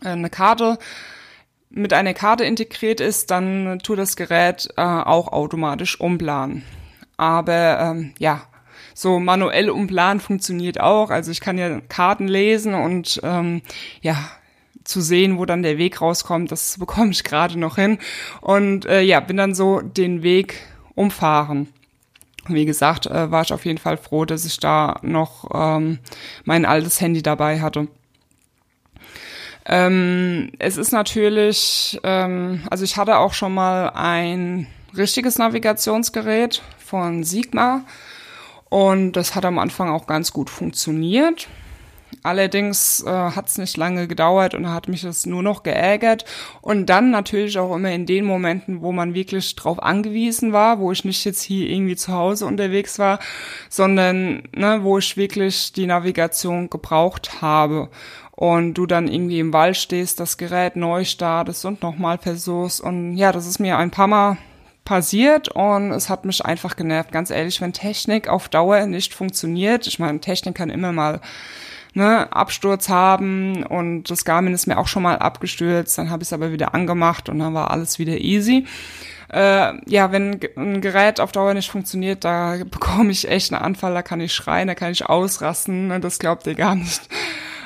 äh, 0.04 0.10
eine 0.10 0.30
Karte 0.30 0.78
mit 1.72 1.94
einer 1.94 2.14
Karte 2.14 2.46
integriert 2.46 3.02
ist, 3.02 3.32
dann 3.32 3.80
tut 3.80 3.98
das 3.98 4.16
Gerät 4.16 4.70
äh, 4.78 4.82
auch 4.82 5.30
automatisch 5.30 6.00
umplanen. 6.00 6.64
Aber 7.18 7.80
ähm, 7.80 8.14
ja, 8.20 8.44
so 8.94 9.20
manuell 9.20 9.72
umplanen 9.72 10.20
funktioniert 10.20 10.80
auch. 10.80 11.10
Also 11.10 11.32
ich 11.32 11.42
kann 11.42 11.58
ja 11.58 11.82
Karten 11.82 12.28
lesen 12.28 12.76
und 12.76 13.20
ähm, 13.24 13.62
ja, 14.02 14.16
zu 14.86 15.02
sehen, 15.02 15.38
wo 15.38 15.46
dann 15.46 15.64
der 15.64 15.78
Weg 15.78 16.02
rauskommt, 16.02 16.52
das 16.52 16.78
bekomme 16.80 17.12
ich 17.12 17.24
gerade 17.24 17.60
noch 17.60 17.76
hin. 17.76 18.00
Und 18.42 18.86
äh, 18.86 19.02
ja, 19.02 19.20
bin 19.20 19.38
dann 19.38 19.54
so 19.54 19.82
den 19.82 20.24
Weg 20.24 20.62
umfahren. 20.96 21.68
Wie 22.48 22.66
gesagt, 22.66 23.08
äh, 23.08 23.32
war 23.32 23.42
ich 23.42 23.52
auf 23.52 23.66
jeden 23.66 23.80
Fall 23.80 23.98
froh, 23.98 24.24
dass 24.24 24.46
ich 24.46 24.60
da 24.60 25.00
noch 25.02 25.50
ähm, 25.54 26.00
mein 26.44 26.66
altes 26.66 27.02
Handy 27.02 27.24
dabei 27.24 27.60
hatte. 27.60 27.88
Ähm, 29.66 30.52
es 30.60 30.78
ist 30.78 30.92
natürlich, 30.92 32.00
ähm, 32.04 32.62
also 32.70 32.84
ich 32.84 32.98
hatte 32.98 33.18
auch 33.18 33.34
schon 33.34 33.54
mal 33.54 33.90
ein 33.96 34.68
richtiges 34.96 35.40
Navigationsgerät 35.40 36.62
von 36.78 37.24
Sigma 37.24 37.84
und 38.70 39.14
das 39.14 39.34
hat 39.34 39.44
am 39.44 39.58
Anfang 39.58 39.90
auch 39.90 40.06
ganz 40.06 40.32
gut 40.32 40.52
funktioniert. 40.52 41.48
Allerdings 42.24 43.04
äh, 43.06 43.10
hat 43.10 43.48
es 43.48 43.58
nicht 43.58 43.78
lange 43.78 44.08
gedauert 44.08 44.56
und 44.56 44.72
hat 44.72 44.88
mich 44.88 45.02
das 45.02 45.26
nur 45.26 45.44
noch 45.44 45.64
geärgert. 45.64 46.26
Und 46.62 46.88
dann 46.88 47.12
natürlich 47.12 47.58
auch 47.60 47.76
immer 47.76 47.92
in 47.92 48.06
den 48.06 48.26
Momenten, 48.26 48.82
wo 48.82 48.92
man 48.92 49.14
wirklich 49.14 49.56
drauf 49.56 49.82
angewiesen 49.82 50.52
war, 50.52 50.80
wo 50.80 50.92
ich 50.92 51.06
nicht 51.06 51.24
jetzt 51.26 51.42
hier 51.42 51.70
irgendwie 51.70 51.96
zu 51.96 52.12
Hause 52.14 52.46
unterwegs 52.46 52.98
war, 53.00 53.20
sondern 53.70 54.44
ne, 54.56 54.80
wo 54.82 54.98
ich 54.98 55.18
wirklich 55.18 55.74
die 55.74 55.86
Navigation 55.86 56.70
gebraucht 56.70 57.42
habe. 57.42 57.90
Und 58.32 58.74
du 58.74 58.86
dann 58.86 59.08
irgendwie 59.08 59.40
im 59.40 59.54
Wald 59.54 59.78
stehst, 59.78 60.20
das 60.20 60.38
Gerät 60.38 60.76
neu 60.76 61.06
startest 61.06 61.64
und 61.64 61.82
nochmal 61.82 62.18
versuchst. 62.18 62.82
Und 62.82 63.16
ja, 63.16 63.32
das 63.32 63.48
ist 63.48 63.60
mir 63.60 63.78
ein 63.78 63.92
paar 63.92 64.08
Mal 64.08 64.38
passiert 64.86 65.50
und 65.50 65.92
es 65.92 66.10
hat 66.10 66.26
mich 66.26 66.46
einfach 66.46 66.76
genervt. 66.76 67.12
Ganz 67.12 67.32
ehrlich, 67.32 67.60
wenn 67.60 67.74
Technik 67.74 68.28
auf 68.28 68.48
Dauer 68.50 68.86
nicht 68.86 69.14
funktioniert, 69.14 69.88
ich 69.88 70.00
meine, 70.00 70.20
Technik 70.20 70.56
kann 70.56 70.70
immer 70.70 70.92
mal 70.92 71.22
ne, 71.96 72.32
Absturz 72.32 72.90
haben 72.90 73.64
und 73.64 74.12
das 74.12 74.26
Garmin 74.26 74.54
ist 74.54 74.68
mir 74.68 74.78
auch 74.78 74.88
schon 74.88 75.04
mal 75.04 75.18
abgestürzt, 75.18 75.98
dann 75.98 76.12
habe 76.12 76.24
ich 76.24 76.30
es 76.30 76.34
aber 76.34 76.52
wieder 76.52 76.76
angemacht 76.76 77.30
und 77.30 77.40
dann 77.40 77.54
war 77.54 77.72
alles 77.72 77.98
wieder 77.98 78.20
easy. 78.20 78.66
äh, 79.34 79.74
ja, 79.90 80.12
wenn 80.12 80.40
ein 80.56 80.82
Gerät 80.82 81.20
auf 81.20 81.32
Dauer 81.32 81.54
nicht 81.54 81.72
funktioniert, 81.72 82.24
da 82.24 82.58
bekomme 82.70 83.12
ich 83.12 83.28
echt 83.28 83.52
einen 83.52 83.64
Anfall, 83.64 83.94
da 83.94 84.04
kann 84.04 84.22
ich 84.22 84.34
schreien, 84.34 84.68
da 84.68 84.76
kann 84.76 84.92
ich 84.92 85.08
ausrasten, 85.08 85.88
ne, 85.88 86.00
das 86.00 86.20
glaubt 86.20 86.46
ihr 86.46 86.56
gar 86.56 86.76
nicht. 86.76 87.02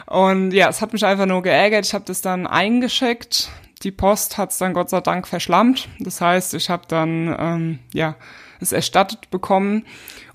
Und 0.06 0.52
ja, 0.54 0.70
es 0.70 0.82
hat 0.82 0.94
mich 0.94 1.06
einfach 1.06 1.28
nur 1.28 1.44
geärgert. 1.44 1.86
Ich 1.86 1.94
habe 1.94 2.06
das 2.06 2.22
dann 2.22 2.48
eingeschickt. 2.48 3.50
Die 3.84 3.92
Post 3.92 4.40
hat 4.40 4.50
es 4.50 4.58
dann 4.58 4.74
Gott 4.74 4.90
sei 4.90 5.02
Dank 5.02 5.28
verschlammt. 5.28 5.88
Das 6.00 6.20
heißt, 6.20 6.56
ich 6.56 6.72
habe 6.72 6.84
dann 6.88 7.36
ähm, 7.38 7.80
ja 7.94 8.16
es 8.60 8.72
erstattet 8.72 9.30
bekommen 9.30 9.86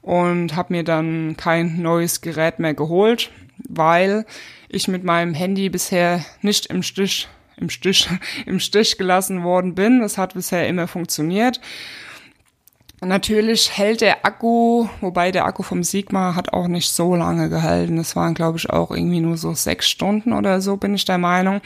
und 0.00 0.54
habe 0.54 0.74
mir 0.74 0.84
dann 0.84 1.36
kein 1.36 1.82
neues 1.82 2.20
Gerät 2.20 2.58
mehr 2.58 2.74
geholt, 2.74 3.30
weil 3.68 4.26
ich 4.68 4.88
mit 4.88 5.04
meinem 5.04 5.34
Handy 5.34 5.68
bisher 5.68 6.24
nicht 6.42 6.66
im 6.66 6.82
Stich 6.82 7.28
im 7.56 7.70
Stich 7.70 8.08
im 8.46 8.60
Stich 8.60 8.98
gelassen 8.98 9.42
worden 9.42 9.74
bin. 9.74 10.00
Das 10.00 10.18
hat 10.18 10.34
bisher 10.34 10.68
immer 10.68 10.88
funktioniert. 10.88 11.60
Natürlich 13.00 13.76
hält 13.76 14.00
der 14.00 14.24
Akku, 14.24 14.88
wobei 15.00 15.30
der 15.30 15.44
Akku 15.44 15.62
vom 15.62 15.82
Sigma 15.82 16.34
hat 16.34 16.52
auch 16.52 16.68
nicht 16.68 16.88
so 16.88 17.14
lange 17.14 17.50
gehalten. 17.50 17.96
Das 17.96 18.16
waren, 18.16 18.32
glaube 18.34 18.56
ich, 18.56 18.70
auch 18.70 18.90
irgendwie 18.90 19.20
nur 19.20 19.36
so 19.36 19.52
sechs 19.52 19.88
Stunden 19.88 20.32
oder 20.32 20.60
so, 20.62 20.78
bin 20.78 20.94
ich 20.94 21.04
der 21.04 21.18
Meinung. 21.18 21.60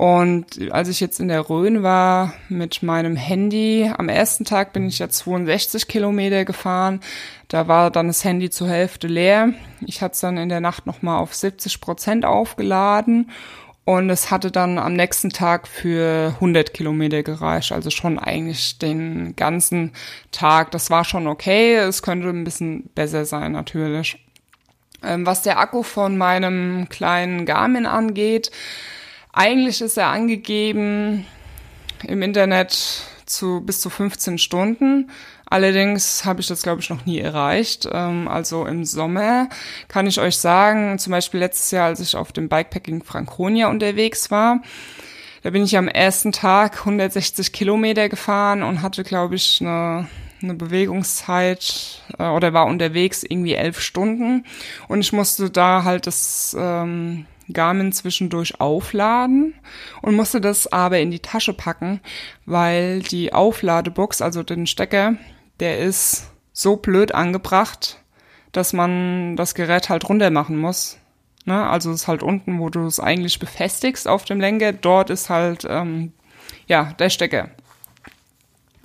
Und 0.00 0.72
als 0.72 0.88
ich 0.88 0.98
jetzt 0.98 1.20
in 1.20 1.28
der 1.28 1.50
Rhön 1.50 1.82
war 1.82 2.32
mit 2.48 2.82
meinem 2.82 3.16
Handy, 3.16 3.92
am 3.98 4.08
ersten 4.08 4.46
Tag 4.46 4.72
bin 4.72 4.88
ich 4.88 4.98
ja 4.98 5.10
62 5.10 5.88
Kilometer 5.88 6.46
gefahren. 6.46 7.00
Da 7.48 7.68
war 7.68 7.90
dann 7.90 8.06
das 8.06 8.24
Handy 8.24 8.48
zur 8.48 8.70
Hälfte 8.70 9.08
leer. 9.08 9.52
Ich 9.86 10.00
hatte 10.00 10.14
es 10.14 10.20
dann 10.20 10.38
in 10.38 10.48
der 10.48 10.62
Nacht 10.62 10.86
nochmal 10.86 11.18
auf 11.18 11.34
70 11.34 11.82
Prozent 11.82 12.24
aufgeladen 12.24 13.30
und 13.84 14.08
es 14.08 14.30
hatte 14.30 14.50
dann 14.50 14.78
am 14.78 14.94
nächsten 14.94 15.28
Tag 15.28 15.68
für 15.68 16.28
100 16.36 16.72
Kilometer 16.72 17.22
gereicht, 17.22 17.70
also 17.70 17.90
schon 17.90 18.18
eigentlich 18.18 18.78
den 18.78 19.36
ganzen 19.36 19.92
Tag. 20.32 20.70
Das 20.70 20.88
war 20.88 21.04
schon 21.04 21.26
okay. 21.26 21.74
Es 21.74 22.02
könnte 22.02 22.30
ein 22.30 22.44
bisschen 22.44 22.88
besser 22.94 23.26
sein 23.26 23.52
natürlich. 23.52 24.16
Ähm, 25.02 25.26
was 25.26 25.42
der 25.42 25.58
Akku 25.58 25.82
von 25.82 26.16
meinem 26.16 26.88
kleinen 26.88 27.44
Garmin 27.44 27.84
angeht, 27.84 28.50
eigentlich 29.32 29.80
ist 29.80 29.96
er 29.96 30.08
angegeben 30.08 31.26
im 32.04 32.22
Internet 32.22 33.02
zu 33.26 33.60
bis 33.60 33.80
zu 33.80 33.90
15 33.90 34.38
Stunden. 34.38 35.10
Allerdings 35.46 36.24
habe 36.24 36.40
ich 36.40 36.46
das, 36.46 36.62
glaube 36.62 36.80
ich, 36.80 36.90
noch 36.90 37.06
nie 37.06 37.18
erreicht. 37.18 37.88
Ähm, 37.92 38.28
also 38.28 38.66
im 38.66 38.84
Sommer 38.84 39.48
kann 39.88 40.06
ich 40.06 40.20
euch 40.20 40.38
sagen, 40.38 40.98
zum 40.98 41.10
Beispiel 41.10 41.40
letztes 41.40 41.70
Jahr, 41.72 41.86
als 41.86 42.00
ich 42.00 42.16
auf 42.16 42.32
dem 42.32 42.48
Bikepacking 42.48 43.02
Franconia 43.02 43.68
unterwegs 43.68 44.30
war, 44.30 44.62
da 45.42 45.50
bin 45.50 45.64
ich 45.64 45.76
am 45.76 45.88
ersten 45.88 46.32
Tag 46.32 46.80
160 46.80 47.52
Kilometer 47.52 48.08
gefahren 48.08 48.62
und 48.62 48.82
hatte, 48.82 49.04
glaube 49.04 49.36
ich, 49.36 49.60
eine, 49.60 50.06
eine 50.42 50.54
Bewegungszeit 50.54 52.02
äh, 52.18 52.28
oder 52.28 52.52
war 52.52 52.66
unterwegs 52.66 53.24
irgendwie 53.24 53.54
elf 53.54 53.80
Stunden. 53.80 54.44
Und 54.86 55.00
ich 55.00 55.12
musste 55.12 55.50
da 55.50 55.82
halt 55.84 56.06
das 56.06 56.54
ähm, 56.58 57.26
Garmin 57.52 57.92
zwischendurch 57.92 58.60
aufladen 58.60 59.54
und 60.02 60.14
musste 60.14 60.40
das 60.40 60.70
aber 60.72 61.00
in 61.00 61.10
die 61.10 61.20
Tasche 61.20 61.52
packen, 61.52 62.00
weil 62.46 63.00
die 63.00 63.32
Aufladebox, 63.32 64.22
also 64.22 64.42
den 64.42 64.66
Stecker, 64.66 65.14
der 65.60 65.78
ist 65.78 66.30
so 66.52 66.76
blöd 66.76 67.14
angebracht, 67.14 68.02
dass 68.52 68.72
man 68.72 69.36
das 69.36 69.54
Gerät 69.54 69.88
halt 69.88 70.08
runter 70.08 70.30
machen 70.30 70.58
muss. 70.58 70.98
Ne? 71.44 71.68
Also 71.68 71.92
ist 71.92 72.08
halt 72.08 72.22
unten, 72.22 72.58
wo 72.58 72.68
du 72.68 72.86
es 72.86 73.00
eigentlich 73.00 73.38
befestigst 73.38 74.08
auf 74.08 74.24
dem 74.24 74.40
Lenker. 74.40 74.72
Dort 74.72 75.10
ist 75.10 75.30
halt 75.30 75.66
ähm, 75.68 76.12
ja 76.66 76.94
der 76.98 77.10
Stecker. 77.10 77.50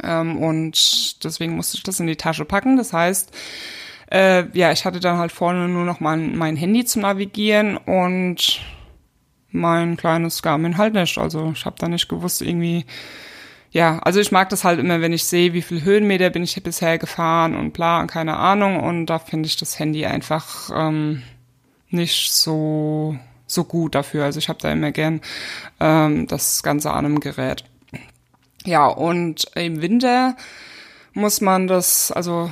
Ähm, 0.04 0.38
und 0.38 1.24
deswegen 1.24 1.56
musste 1.56 1.78
ich 1.78 1.84
das 1.84 2.00
in 2.00 2.08
die 2.08 2.16
Tasche 2.16 2.46
packen. 2.46 2.78
Das 2.78 2.94
heißt, 2.94 3.36
äh, 4.12 4.46
ja, 4.58 4.72
ich 4.72 4.86
hatte 4.86 5.00
dann 5.00 5.18
halt 5.18 5.32
vorne 5.32 5.68
nur 5.68 5.86
noch 5.86 6.00
mein, 6.00 6.38
mein 6.38 6.56
Handy 6.56 6.86
zum 6.86 7.04
Navigieren 7.04 7.78
und 7.78 8.62
mein 9.52 9.98
kleines 9.98 10.42
Garmin 10.42 10.78
halt 10.78 10.94
nicht. 10.94 11.18
Also 11.18 11.52
ich 11.56 11.66
habe 11.66 11.78
da 11.80 11.88
nicht 11.88 12.10
gewusst, 12.10 12.42
irgendwie 12.42 12.86
ja, 13.76 14.00
also 14.00 14.22
ich 14.22 14.32
mag 14.32 14.48
das 14.48 14.64
halt 14.64 14.80
immer, 14.80 15.02
wenn 15.02 15.12
ich 15.12 15.26
sehe, 15.26 15.52
wie 15.52 15.62
viel 15.62 15.84
Höhenmeter 15.84 16.30
bin 16.30 16.44
ich 16.44 16.64
bisher 16.64 16.98
gefahren 16.98 17.58
und 17.58 17.74
bla 17.74 18.00
und 18.00 18.08
keine 18.08 18.38
Ahnung. 18.38 18.80
Und 18.80 19.08
da 19.08 19.20
finde 19.20 19.48
ich 19.48 19.58
das 19.58 19.78
Handy 19.80 20.06
einfach 20.06 20.70
ähm, 20.74 21.24
nicht 21.90 22.32
so 22.32 23.18
so 23.48 23.66
gut 23.66 23.96
dafür. 23.96 24.24
Also 24.24 24.40
ich 24.40 24.48
habe 24.48 24.60
da 24.62 24.72
immer 24.72 24.92
gern 24.92 25.20
ähm, 25.82 26.26
das 26.28 26.64
Ganze 26.64 26.92
an 26.92 27.06
einem 27.06 27.20
Gerät. 27.20 27.66
Ja, 28.66 28.88
und 28.88 29.46
im 29.56 29.82
Winter 29.82 30.38
muss 31.14 31.42
man 31.42 31.68
das, 31.68 32.14
also 32.14 32.50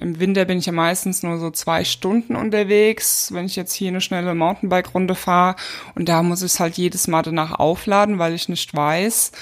im 0.00 0.20
Winter 0.20 0.44
bin 0.44 0.58
ich 0.58 0.66
ja 0.66 0.72
meistens 0.72 1.22
nur 1.22 1.38
so 1.38 1.50
zwei 1.50 1.84
Stunden 1.84 2.36
unterwegs, 2.36 3.32
wenn 3.32 3.46
ich 3.46 3.56
jetzt 3.56 3.72
hier 3.72 3.88
eine 3.88 4.00
schnelle 4.00 4.34
Mountainbike-Runde 4.34 5.14
fahre. 5.14 5.56
Und 5.94 6.08
da 6.08 6.22
muss 6.22 6.42
ich 6.42 6.52
es 6.52 6.60
halt 6.60 6.76
jedes 6.76 7.08
Mal 7.08 7.22
danach 7.22 7.52
aufladen, 7.52 8.18
weil 8.18 8.34
ich 8.34 8.48
nicht 8.48 8.74
weiß, 8.74 9.32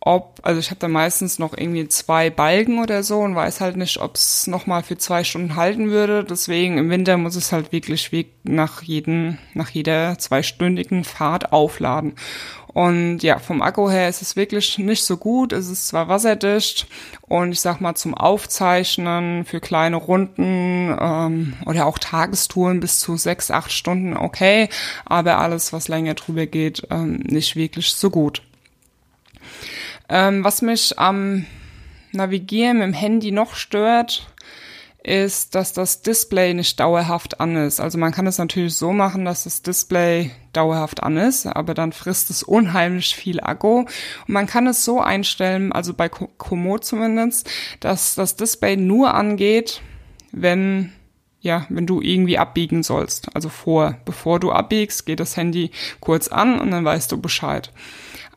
ob, 0.00 0.38
also 0.42 0.60
ich 0.60 0.70
habe 0.70 0.80
da 0.80 0.88
meistens 0.88 1.38
noch 1.38 1.56
irgendwie 1.56 1.88
zwei 1.88 2.30
Balken 2.30 2.80
oder 2.80 3.02
so 3.02 3.18
und 3.18 3.34
weiß 3.34 3.60
halt 3.60 3.76
nicht, 3.76 3.98
ob 4.00 4.14
es 4.14 4.46
nochmal 4.46 4.82
für 4.82 4.96
zwei 4.96 5.24
Stunden 5.24 5.56
halten 5.56 5.90
würde. 5.90 6.24
Deswegen 6.24 6.78
im 6.78 6.88
Winter 6.88 7.16
muss 7.16 7.34
es 7.34 7.52
halt 7.52 7.72
wirklich 7.72 8.10
nach 8.44 8.82
jeden, 8.82 9.38
nach 9.54 9.70
jeder 9.70 10.16
zweistündigen 10.18 11.04
Fahrt 11.04 11.52
aufladen. 11.52 12.14
Und 12.78 13.24
ja, 13.24 13.40
vom 13.40 13.60
Akku 13.60 13.90
her 13.90 14.08
ist 14.08 14.22
es 14.22 14.36
wirklich 14.36 14.78
nicht 14.78 15.02
so 15.02 15.16
gut. 15.16 15.52
Es 15.52 15.68
ist 15.68 15.88
zwar 15.88 16.06
wasserdicht 16.06 16.86
und 17.22 17.50
ich 17.50 17.60
sag 17.60 17.80
mal 17.80 17.96
zum 17.96 18.14
Aufzeichnen 18.14 19.44
für 19.44 19.58
kleine 19.58 19.96
Runden 19.96 20.96
ähm, 20.96 21.54
oder 21.66 21.86
auch 21.86 21.98
Tagestouren 21.98 22.78
bis 22.78 23.00
zu 23.00 23.16
sechs, 23.16 23.50
acht 23.50 23.72
Stunden 23.72 24.16
okay, 24.16 24.68
aber 25.04 25.38
alles, 25.38 25.72
was 25.72 25.88
länger 25.88 26.14
drüber 26.14 26.46
geht, 26.46 26.86
ähm, 26.90 27.16
nicht 27.24 27.56
wirklich 27.56 27.90
so 27.90 28.10
gut. 28.10 28.42
Ähm, 30.08 30.44
was 30.44 30.62
mich 30.62 31.00
am 31.00 31.46
Navigieren 32.12 32.78
mit 32.78 32.86
dem 32.86 32.92
Handy 32.92 33.32
noch 33.32 33.56
stört, 33.56 34.32
ist, 35.02 35.54
dass 35.54 35.72
das 35.72 36.02
Display 36.02 36.54
nicht 36.54 36.80
dauerhaft 36.80 37.40
an 37.40 37.56
ist. 37.56 37.80
Also 37.80 37.98
man 37.98 38.12
kann 38.12 38.26
es 38.26 38.38
natürlich 38.38 38.74
so 38.74 38.92
machen, 38.92 39.24
dass 39.24 39.44
das 39.44 39.62
Display 39.62 40.32
dauerhaft 40.52 41.02
an 41.02 41.16
ist, 41.16 41.46
aber 41.46 41.74
dann 41.74 41.92
frisst 41.92 42.30
es 42.30 42.42
unheimlich 42.42 43.14
viel 43.14 43.40
Akku. 43.40 43.80
Und 43.80 43.88
man 44.26 44.46
kann 44.46 44.66
es 44.66 44.84
so 44.84 45.00
einstellen, 45.00 45.72
also 45.72 45.94
bei 45.94 46.08
Komoot 46.08 46.84
zumindest, 46.84 47.48
dass 47.80 48.16
das 48.16 48.36
Display 48.36 48.76
nur 48.76 49.14
angeht, 49.14 49.82
wenn 50.32 50.92
ja, 51.40 51.66
wenn 51.68 51.86
du 51.86 52.00
irgendwie 52.00 52.36
abbiegen 52.36 52.82
sollst. 52.82 53.34
Also 53.34 53.48
vor, 53.48 53.96
bevor 54.04 54.40
du 54.40 54.50
abbiegst, 54.50 55.06
geht 55.06 55.20
das 55.20 55.36
Handy 55.36 55.70
kurz 56.00 56.26
an 56.26 56.60
und 56.60 56.72
dann 56.72 56.84
weißt 56.84 57.12
du 57.12 57.20
Bescheid. 57.20 57.72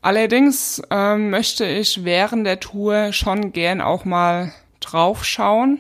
Allerdings 0.04 0.82
ähm, 0.92 1.32
möchte 1.32 1.66
ich 1.66 2.06
während 2.06 2.46
der 2.46 2.60
Tour 2.60 3.12
schon 3.12 3.54
gern 3.54 3.82
auch 3.82 4.06
mal 4.06 4.54
draufschauen, 4.80 5.80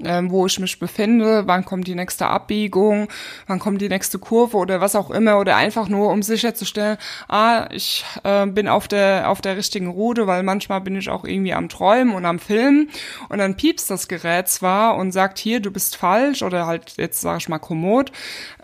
wo 0.00 0.46
ich 0.46 0.58
mich 0.58 0.78
befinde, 0.78 1.46
wann 1.46 1.64
kommt 1.64 1.86
die 1.86 1.94
nächste 1.94 2.26
Abbiegung, 2.26 3.08
wann 3.46 3.58
kommt 3.58 3.80
die 3.80 3.88
nächste 3.88 4.18
Kurve 4.18 4.56
oder 4.56 4.80
was 4.80 4.94
auch 4.94 5.10
immer? 5.10 5.38
Oder 5.38 5.56
einfach 5.56 5.88
nur 5.88 6.10
um 6.10 6.22
sicherzustellen, 6.22 6.98
ah, 7.28 7.68
ich 7.70 8.04
äh, 8.24 8.46
bin 8.46 8.68
auf 8.68 8.88
der 8.88 9.28
auf 9.28 9.40
der 9.40 9.56
richtigen 9.56 9.88
Route, 9.88 10.26
weil 10.26 10.42
manchmal 10.42 10.80
bin 10.80 10.96
ich 10.96 11.08
auch 11.08 11.24
irgendwie 11.24 11.54
am 11.54 11.68
Träumen 11.68 12.14
und 12.14 12.24
am 12.24 12.38
Filmen. 12.38 12.90
Und 13.28 13.38
dann 13.38 13.56
piepst 13.56 13.90
das 13.90 14.08
Gerät 14.08 14.48
zwar 14.48 14.96
und 14.96 15.12
sagt 15.12 15.38
hier, 15.38 15.60
du 15.60 15.70
bist 15.70 15.96
falsch 15.96 16.42
oder 16.42 16.66
halt 16.66 16.94
jetzt 16.96 17.20
sage 17.20 17.38
ich 17.38 17.48
mal 17.48 17.58
kommod, 17.58 18.12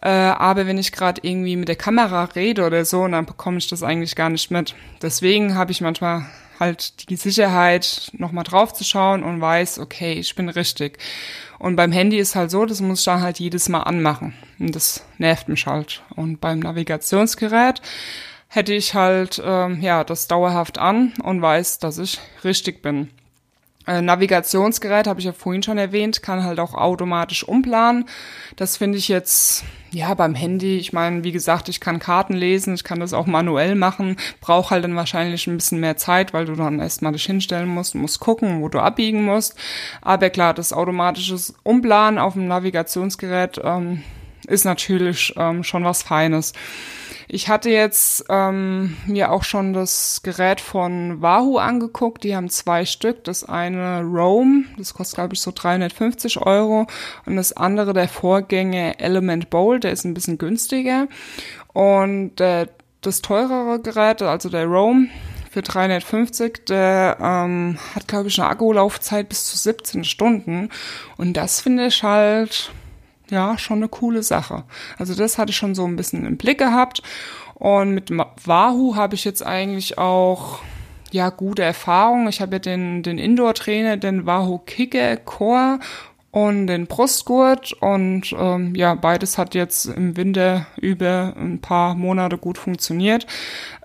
äh, 0.02 0.08
aber 0.08 0.66
wenn 0.66 0.78
ich 0.78 0.92
gerade 0.92 1.20
irgendwie 1.22 1.56
mit 1.56 1.68
der 1.68 1.76
Kamera 1.76 2.24
rede 2.24 2.66
oder 2.66 2.84
so, 2.84 3.06
dann 3.06 3.26
bekomme 3.26 3.58
ich 3.58 3.68
das 3.68 3.82
eigentlich 3.82 4.16
gar 4.16 4.30
nicht 4.30 4.50
mit. 4.50 4.74
Deswegen 5.00 5.56
habe 5.56 5.72
ich 5.72 5.80
manchmal 5.80 6.26
halt 6.62 7.10
die 7.10 7.16
Sicherheit, 7.16 8.10
nochmal 8.12 8.44
drauf 8.44 8.72
zu 8.72 8.84
schauen 8.84 9.24
und 9.24 9.40
weiß, 9.40 9.80
okay, 9.80 10.12
ich 10.14 10.34
bin 10.34 10.48
richtig. 10.48 10.98
Und 11.58 11.76
beim 11.76 11.92
Handy 11.92 12.18
ist 12.18 12.34
halt 12.34 12.50
so, 12.50 12.64
das 12.64 12.80
muss 12.80 13.00
ich 13.00 13.04
dann 13.04 13.20
halt 13.20 13.38
jedes 13.38 13.68
Mal 13.68 13.82
anmachen. 13.82 14.34
Und 14.58 14.74
das 14.74 15.04
nervt 15.18 15.48
mich 15.48 15.66
halt. 15.66 16.02
Und 16.14 16.40
beim 16.40 16.60
Navigationsgerät 16.60 17.82
hätte 18.48 18.74
ich 18.74 18.94
halt, 18.94 19.42
ähm, 19.44 19.80
ja, 19.80 20.04
das 20.04 20.28
dauerhaft 20.28 20.78
an 20.78 21.12
und 21.22 21.42
weiß, 21.42 21.78
dass 21.78 21.98
ich 21.98 22.20
richtig 22.44 22.82
bin. 22.82 23.10
Äh, 23.86 24.00
Navigationsgerät, 24.00 25.06
habe 25.06 25.18
ich 25.18 25.26
ja 25.26 25.32
vorhin 25.32 25.62
schon 25.62 25.78
erwähnt, 25.78 26.22
kann 26.22 26.44
halt 26.44 26.60
auch 26.60 26.74
automatisch 26.74 27.42
umplanen. 27.42 28.04
Das 28.56 28.76
finde 28.76 28.98
ich 28.98 29.08
jetzt, 29.08 29.64
ja, 29.90 30.14
beim 30.14 30.34
Handy, 30.34 30.78
ich 30.78 30.92
meine, 30.92 31.24
wie 31.24 31.32
gesagt, 31.32 31.68
ich 31.68 31.80
kann 31.80 31.98
Karten 31.98 32.34
lesen, 32.34 32.74
ich 32.74 32.84
kann 32.84 33.00
das 33.00 33.12
auch 33.12 33.26
manuell 33.26 33.74
machen, 33.74 34.16
brauche 34.40 34.70
halt 34.70 34.84
dann 34.84 34.94
wahrscheinlich 34.94 35.46
ein 35.46 35.56
bisschen 35.56 35.80
mehr 35.80 35.96
Zeit, 35.96 36.32
weil 36.32 36.44
du 36.44 36.54
dann 36.54 36.78
erstmal 36.78 37.12
dich 37.12 37.24
hinstellen 37.24 37.68
musst, 37.68 37.94
musst 37.94 38.20
gucken, 38.20 38.62
wo 38.62 38.68
du 38.68 38.78
abbiegen 38.78 39.24
musst. 39.24 39.56
Aber 40.00 40.30
klar, 40.30 40.54
das 40.54 40.72
automatische 40.72 41.36
Umplanen 41.64 42.18
auf 42.18 42.34
dem 42.34 42.46
Navigationsgerät 42.46 43.60
ähm, 43.64 44.02
ist 44.46 44.64
natürlich 44.64 45.34
ähm, 45.36 45.64
schon 45.64 45.84
was 45.84 46.02
Feines. 46.02 46.52
Ich 47.28 47.48
hatte 47.48 47.70
jetzt 47.70 48.24
ähm, 48.28 48.96
mir 49.06 49.30
auch 49.30 49.44
schon 49.44 49.72
das 49.72 50.20
Gerät 50.22 50.60
von 50.60 51.22
Wahoo 51.22 51.58
angeguckt. 51.58 52.24
Die 52.24 52.36
haben 52.36 52.48
zwei 52.48 52.84
Stück. 52.84 53.24
Das 53.24 53.44
eine 53.44 54.02
Roam, 54.02 54.66
das 54.78 54.94
kostet 54.94 55.16
glaube 55.16 55.34
ich 55.34 55.40
so 55.40 55.52
350 55.54 56.38
Euro. 56.40 56.86
Und 57.26 57.36
das 57.36 57.52
andere, 57.52 57.92
der 57.92 58.08
Vorgänger 58.08 59.00
Element 59.00 59.50
Bold, 59.50 59.84
der 59.84 59.92
ist 59.92 60.04
ein 60.04 60.14
bisschen 60.14 60.38
günstiger. 60.38 61.08
Und 61.72 62.40
äh, 62.40 62.66
das 63.00 63.22
teurere 63.22 63.80
Gerät, 63.80 64.22
also 64.22 64.48
der 64.48 64.66
Roam, 64.66 65.08
für 65.52 65.60
350, 65.60 66.64
der 66.64 67.18
ähm, 67.20 67.78
hat, 67.94 68.08
glaube 68.08 68.28
ich, 68.28 68.40
eine 68.40 68.48
Akkulaufzeit 68.48 69.28
bis 69.28 69.44
zu 69.44 69.58
17 69.58 70.02
Stunden. 70.04 70.70
Und 71.18 71.34
das 71.34 71.60
finde 71.60 71.86
ich 71.86 72.02
halt, 72.02 72.72
ja, 73.32 73.58
schon 73.58 73.78
eine 73.78 73.88
coole 73.88 74.22
Sache. 74.22 74.64
Also 74.98 75.14
das 75.14 75.38
hatte 75.38 75.50
ich 75.50 75.56
schon 75.56 75.74
so 75.74 75.84
ein 75.84 75.96
bisschen 75.96 76.26
im 76.26 76.36
Blick 76.36 76.58
gehabt. 76.58 77.02
Und 77.54 77.94
mit 77.94 78.10
Wahoo 78.44 78.94
habe 78.96 79.14
ich 79.14 79.24
jetzt 79.24 79.44
eigentlich 79.44 79.98
auch 79.98 80.60
ja 81.10 81.30
gute 81.30 81.62
Erfahrungen. 81.62 82.28
Ich 82.28 82.40
habe 82.40 82.56
ja 82.56 82.58
den, 82.58 83.02
den 83.02 83.18
Indoor-Trainer, 83.18 83.96
den 83.96 84.26
Wahoo 84.26 84.58
Kicker 84.58 85.16
Core 85.16 85.78
und 86.30 86.66
den 86.66 86.86
Brustgurt 86.86 87.74
und 87.74 88.34
ähm, 88.38 88.74
ja, 88.74 88.94
beides 88.94 89.36
hat 89.36 89.54
jetzt 89.54 89.84
im 89.84 90.16
Winter 90.16 90.66
über 90.80 91.34
ein 91.36 91.60
paar 91.60 91.94
Monate 91.94 92.38
gut 92.38 92.56
funktioniert. 92.56 93.26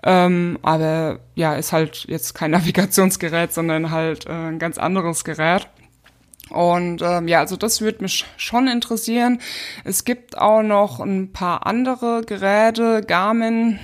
Ähm, 0.02 0.58
aber 0.62 1.20
ja, 1.34 1.54
ist 1.54 1.72
halt 1.72 2.06
jetzt 2.08 2.34
kein 2.34 2.50
Navigationsgerät, 2.52 3.52
sondern 3.52 3.90
halt 3.90 4.26
äh, 4.26 4.32
ein 4.32 4.58
ganz 4.58 4.78
anderes 4.78 5.24
Gerät. 5.24 5.68
Und 6.50 7.02
ähm, 7.02 7.28
ja, 7.28 7.40
also 7.40 7.56
das 7.56 7.80
würde 7.80 8.02
mich 8.02 8.24
schon 8.36 8.68
interessieren. 8.68 9.40
Es 9.84 10.04
gibt 10.04 10.38
auch 10.38 10.62
noch 10.62 11.00
ein 11.00 11.32
paar 11.32 11.66
andere 11.66 12.22
Geräte, 12.26 13.02
Garmin, 13.06 13.78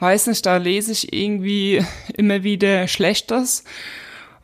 weiß 0.00 0.26
nicht, 0.28 0.44
da 0.46 0.56
lese 0.56 0.92
ich 0.92 1.12
irgendwie 1.12 1.84
immer 2.16 2.42
wieder 2.42 2.88
Schlechtes. 2.88 3.64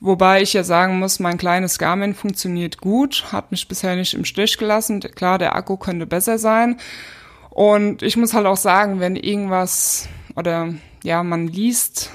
Wobei 0.01 0.43
ich 0.43 0.53
ja 0.53 0.65
sagen 0.65 0.99
muss, 0.99 1.19
mein 1.19 1.39
kleines 1.39 1.79
Garmin 1.79 2.15
funktioniert 2.15 2.79
gut, 2.79 3.33
hat 3.33 3.51
mich 3.51 3.67
bisher 3.69 3.97
nicht 3.97 4.13
im 4.15 4.25
Stich 4.25 4.59
gelassen. 4.59 5.01
Klar, 5.01 5.39
der 5.39 5.57
Akku 5.57 5.79
könnte 5.79 6.07
besser 6.07 6.39
sein. 6.39 6.79
Und 7.49 8.03
ich 8.03 8.17
muss 8.17 8.35
halt 8.35 8.47
auch 8.47 8.57
sagen, 8.57 9.01
wenn 9.01 9.17
irgendwas 9.17 10.09
oder 10.37 10.75
ja, 11.05 11.23
man 11.23 11.47
liest 11.47 12.11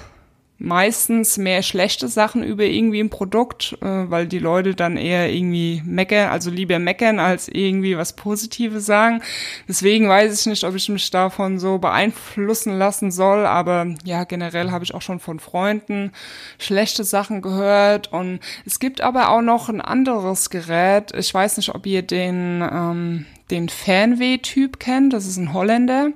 meistens 0.60 1.38
mehr 1.38 1.64
schlechte 1.64 2.10
Sachen 2.10 2.44
über 2.44 2.66
irgendwie 2.66 3.00
ein 3.00 3.10
Produkt, 3.10 3.78
äh, 3.82 3.86
weil 3.86 4.28
die 4.28 4.40
Leute 4.40 4.76
dann 4.76 4.98
eher 4.98 5.32
irgendwie 5.34 5.82
meckern, 5.86 6.30
also 6.30 6.52
lieber 6.52 6.80
meckern 6.80 7.18
als 7.18 7.48
irgendwie 7.48 7.98
was 7.98 8.14
Positives 8.14 8.86
sagen. 8.86 9.22
Deswegen 9.70 10.10
weiß 10.10 10.38
ich 10.38 10.46
nicht, 10.48 10.66
ob 10.66 10.76
ich 10.76 10.90
mich 10.90 11.10
davon 11.12 11.60
so 11.60 11.78
beeinflussen 11.78 12.78
lassen 12.78 13.10
soll, 13.10 13.46
aber 13.46 13.88
ja, 14.04 14.26
generell 14.26 14.70
habe 14.70 14.84
ich 14.84 14.94
auch 14.94 15.02
schon 15.02 15.22
von 15.22 15.40
Freunden 15.40 16.12
schlechte 16.58 17.06
Sachen 17.06 17.42
gehört 17.42 18.12
und 18.12 18.42
es 18.66 18.80
gibt 18.80 19.00
aber 19.00 19.30
auch 19.30 19.42
noch 19.42 19.70
ein 19.70 19.82
anderes 19.82 20.50
Gerät. 20.50 21.14
Ich 21.16 21.34
weiß 21.34 21.56
nicht, 21.56 21.74
ob 21.74 21.86
ihr 21.86 22.02
den, 22.02 22.62
ähm, 22.70 23.26
den 23.50 23.70
Fanway-Typ 23.70 24.80
kennt, 24.80 25.14
das 25.14 25.26
ist 25.26 25.38
ein 25.38 25.54
Holländer. 25.54 26.10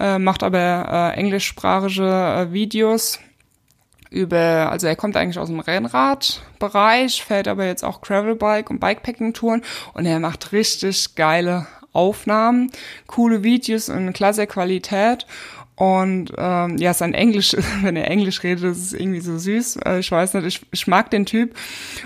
Äh, 0.00 0.18
macht 0.18 0.42
aber 0.42 1.12
äh, 1.14 1.18
englischsprachige 1.18 2.48
äh, 2.48 2.52
Videos 2.52 3.18
über, 4.10 4.70
also 4.70 4.86
er 4.86 4.96
kommt 4.96 5.16
eigentlich 5.16 5.38
aus 5.38 5.48
dem 5.48 5.60
Rennradbereich, 5.60 7.22
fährt 7.22 7.48
aber 7.48 7.66
jetzt 7.66 7.84
auch 7.84 8.00
Gravelbike 8.00 8.70
und 8.70 8.80
Bikepacking-Touren 8.80 9.62
und 9.94 10.06
er 10.06 10.20
macht 10.20 10.52
richtig 10.52 11.14
geile 11.14 11.66
Aufnahmen, 11.92 12.70
coole 13.06 13.42
Videos 13.42 13.88
in 13.88 14.12
klasse 14.12 14.46
Qualität 14.46 15.26
und 15.78 16.32
ähm, 16.36 16.76
ja, 16.78 16.92
sein 16.92 17.14
Englisch, 17.14 17.56
wenn 17.82 17.94
er 17.94 18.10
Englisch 18.10 18.42
redet, 18.42 18.64
das 18.64 18.78
ist 18.78 18.94
irgendwie 18.94 19.20
so 19.20 19.38
süß. 19.38 19.76
Äh, 19.84 20.00
ich 20.00 20.10
weiß 20.10 20.34
nicht, 20.34 20.46
ich, 20.46 20.66
ich 20.72 20.86
mag 20.88 21.10
den 21.10 21.24
Typ. 21.24 21.54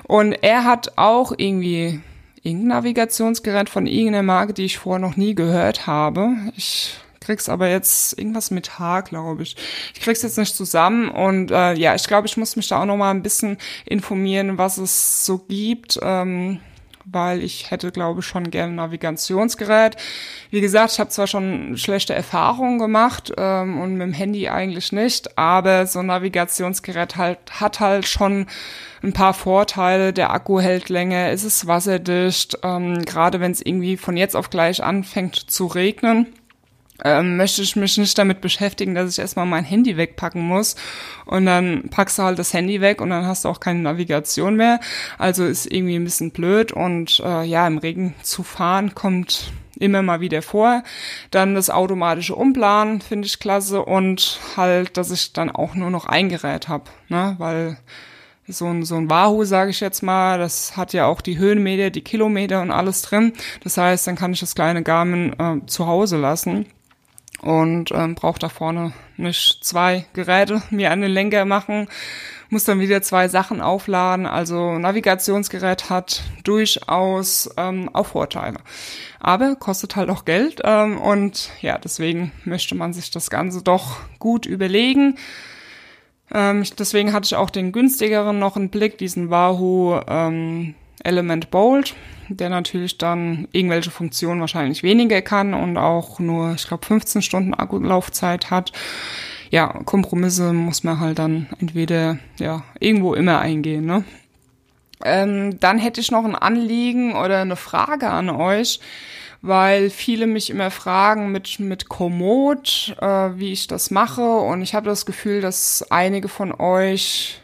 Und 0.05 0.33
er 0.33 0.65
hat 0.65 0.93
auch 0.97 1.33
irgendwie 1.35 2.01
irgendein 2.43 2.69
Navigationsgerät 2.69 3.71
von 3.71 3.87
irgendeiner 3.87 4.23
Marke, 4.23 4.53
die 4.53 4.65
ich 4.65 4.79
vorher 4.79 5.01
noch 5.01 5.17
nie 5.17 5.35
gehört 5.35 5.87
habe. 5.87 6.37
Ich 6.55 6.99
krieg's 7.23 7.49
aber 7.49 7.69
jetzt 7.69 8.19
irgendwas 8.19 8.51
mit 8.51 8.79
H, 8.79 9.03
glaube 9.03 9.43
ich. 9.43 9.57
Ich 9.95 10.01
krieg's 10.01 10.23
jetzt 10.23 10.39
nicht 10.39 10.55
zusammen 10.55 11.09
und 11.11 11.51
äh, 11.51 11.75
ja, 11.75 11.95
ich 11.95 12.07
glaube, 12.07 12.27
ich 12.27 12.37
muss 12.37 12.57
mich 12.57 12.69
da 12.69 12.83
auch 12.83 12.87
noch 12.87 12.97
mal 12.97 13.11
ein 13.11 13.23
bisschen 13.23 13.59
informieren, 13.85 14.59
was 14.59 14.79
es 14.79 15.25
so 15.25 15.39
gibt. 15.39 15.99
Ähm, 16.03 16.61
weil 17.05 17.43
ich 17.43 17.71
hätte, 17.71 17.91
glaube 17.91 18.21
ich, 18.21 18.27
schon 18.27 18.51
gerne 18.51 18.73
ein 18.73 18.77
Navigationsgerät. 18.77 19.97
Wie 20.51 20.61
gesagt, 20.61 20.93
ich 20.93 21.01
habe 21.01 21.11
zwar 21.11 21.27
schon 21.27 21.77
schlechte 21.77 22.15
Erfahrungen 22.15 22.79
gemacht 22.79 23.33
ähm, 23.37 23.81
und 23.81 23.95
mit 23.95 24.03
dem 24.03 24.13
Handy 24.13 24.49
eigentlich 24.49 24.93
nicht, 24.93 25.37
aber 25.39 25.87
so 25.87 26.01
ein 26.01 26.07
Navigationsgerät 26.07 27.17
halt 27.17 27.39
hat 27.61 27.81
halt 27.81 28.07
schon 28.07 28.47
ein 29.03 29.13
paar 29.13 29.35
Vorteile. 29.35 30.13
Der 30.13 30.33
Akku 30.33 30.61
hält 30.61 30.89
länger, 30.89 31.31
es 31.31 31.45
ist 31.45 31.67
wasserdicht, 31.67 32.59
ähm, 32.63 33.05
gerade 33.05 33.41
wenn 33.41 33.53
es 33.53 33.65
irgendwie 33.65 33.97
von 33.97 34.17
jetzt 34.17 34.37
auf 34.37 34.51
gleich 34.51 34.83
anfängt 34.83 35.37
zu 35.51 35.67
regnen 35.67 36.27
ähm, 37.05 37.37
möchte 37.37 37.63
ich 37.63 37.77
mich 37.77 37.99
nicht 37.99 38.17
damit 38.19 38.41
beschäftigen, 38.41 38.95
dass 38.95 39.11
ich 39.11 39.19
erstmal 39.19 39.47
mein 39.47 39.65
Handy 39.65 39.97
wegpacken 39.97 40.43
muss 40.43 40.77
und 41.25 41.47
dann 41.47 41.89
packst 41.91 42.19
du 42.19 42.23
halt 42.23 42.39
das 42.39 42.53
Handy 42.53 42.81
weg 42.81 43.01
und 43.01 43.11
dann 43.11 43.27
hast 43.27 43.45
du 43.45 43.49
auch 43.49 43.61
keine 43.61 43.81
Navigation 43.81 44.57
mehr. 44.57 44.81
Also 45.19 45.45
ist 45.45 45.71
irgendwie 45.71 45.97
ein 45.97 46.05
bisschen 46.05 46.31
blöd 46.31 46.73
und 46.73 47.21
äh, 47.25 47.45
ja, 47.45 47.67
im 47.67 47.79
Regen 47.79 48.15
zu 48.23 48.43
fahren 48.43 48.95
kommt 48.95 49.53
immer 49.79 50.03
mal 50.03 50.21
wieder 50.21 50.43
vor. 50.43 50.83
Dann 51.31 51.55
das 51.55 51.71
automatische 51.71 52.37
Umplanen 52.37 53.01
finde 53.01 53.27
ich 53.27 53.41
klasse 53.41 53.85
und 53.85 54.39
halt, 54.57 54.97
dass 54.97 55.11
ich 55.11 55.33
dann 55.33 55.51
auch 55.51 55.75
nur 55.75 55.91
noch 55.91 56.07
ein 56.07 56.29
Gerät 56.29 56.69
habe, 56.69 56.85
ne, 57.09 57.35
weil 57.39 57.79
so 58.47 58.67
ein, 58.67 58.85
so 58.85 58.97
ein 58.97 59.09
Wahoo, 59.09 59.45
sage 59.45 59.71
ich 59.71 59.81
jetzt 59.81 60.03
mal, 60.03 60.39
das 60.39 60.77
hat 60.77 60.93
ja 60.93 61.07
auch 61.07 61.21
die 61.21 61.39
Höhenmeter, 61.39 61.91
die 61.91 62.03
Kilometer 62.03 62.61
und 62.61 62.71
alles 62.71 63.03
drin. 63.03 63.33
Das 63.65 63.79
heißt, 63.79 64.07
dann 64.07 64.17
kann 64.17 64.33
ich 64.33 64.41
das 64.41 64.55
kleine 64.55 64.83
Garmin 64.83 65.33
äh, 65.39 65.67
zu 65.67 65.87
Hause 65.87 66.19
lassen 66.19 66.67
und 67.43 67.91
ähm, 67.93 68.15
brauche 68.15 68.39
da 68.39 68.49
vorne 68.49 68.93
nicht 69.17 69.63
zwei 69.63 70.07
Geräte 70.15 70.63
mir 70.71 70.91
den 70.91 71.11
Lenker 71.11 71.45
machen, 71.45 71.89
muss 72.49 72.65
dann 72.65 72.81
wieder 72.81 73.03
zwei 73.03 73.29
Sachen 73.29 73.61
aufladen. 73.61 74.27
Also 74.27 74.79
Navigationsgerät 74.79 75.91
hat 75.91 76.23
durchaus 76.45 77.51
ähm, 77.57 77.91
auch 77.93 78.07
Vorteile, 78.07 78.59
aber 79.21 79.57
kostet 79.57 79.97
halt 79.97 80.09
auch 80.09 80.25
Geld 80.25 80.63
ähm, 80.65 80.99
und 80.99 81.51
ja, 81.61 81.79
deswegen 81.79 82.33
möchte 82.45 82.75
man 82.75 82.93
sich 82.93 83.11
das 83.11 83.29
Ganze 83.29 83.63
doch 83.63 83.99
gut 84.19 84.47
überlegen. 84.47 85.17
Ähm, 86.33 86.65
deswegen 86.79 87.13
hatte 87.13 87.27
ich 87.27 87.37
auch 87.37 87.51
den 87.51 87.73
günstigeren 87.73 88.39
noch 88.39 88.57
im 88.57 88.71
Blick, 88.71 88.97
diesen 88.97 89.29
Wahoo 89.29 90.01
ähm, 90.09 90.75
Element 91.05 91.51
Bold 91.51 91.95
der 92.39 92.49
natürlich 92.49 92.99
dann 92.99 93.49
irgendwelche 93.53 93.91
Funktionen 93.91 94.41
wahrscheinlich 94.41 94.83
weniger 94.83 95.23
kann 95.23 95.55
und 95.55 95.77
auch 95.77 96.19
nur, 96.19 96.55
ich 96.55 96.67
glaube, 96.67 96.87
15 96.87 97.23
Stunden 97.23 97.55
Akkulaufzeit 97.55 98.51
hat. 98.51 98.73
Ja, 99.51 99.69
Kompromisse 99.85 100.53
muss 100.53 100.83
man 100.83 101.01
halt 101.01 101.19
dann 101.19 101.49
entweder 101.61 102.19
ja 102.39 102.65
irgendwo 102.81 103.15
immer 103.15 103.39
eingehen. 103.41 103.85
Ne? 103.85 104.05
Ähm, 105.05 105.59
dann 105.61 105.79
hätte 105.79 106.01
ich 106.01 106.11
noch 106.11 106.25
ein 106.25 106.35
Anliegen 106.35 107.15
oder 107.15 107.41
eine 107.41 107.57
Frage 107.57 108.09
an 108.09 108.31
euch, 108.31 108.81
weil 109.43 109.91
viele 109.91 110.27
mich 110.27 110.49
immer 110.49 110.71
fragen 110.71 111.33
mit 111.33 111.59
mit 111.59 111.89
Komoot, 111.89 112.97
äh, 113.01 113.31
wie 113.35 113.53
ich 113.53 113.67
das 113.67 113.91
mache 113.91 114.23
und 114.23 114.63
ich 114.63 114.75
habe 114.75 114.89
das 114.89 115.05
Gefühl, 115.05 115.41
dass 115.41 115.85
einige 115.91 116.29
von 116.29 116.53
euch 116.53 117.42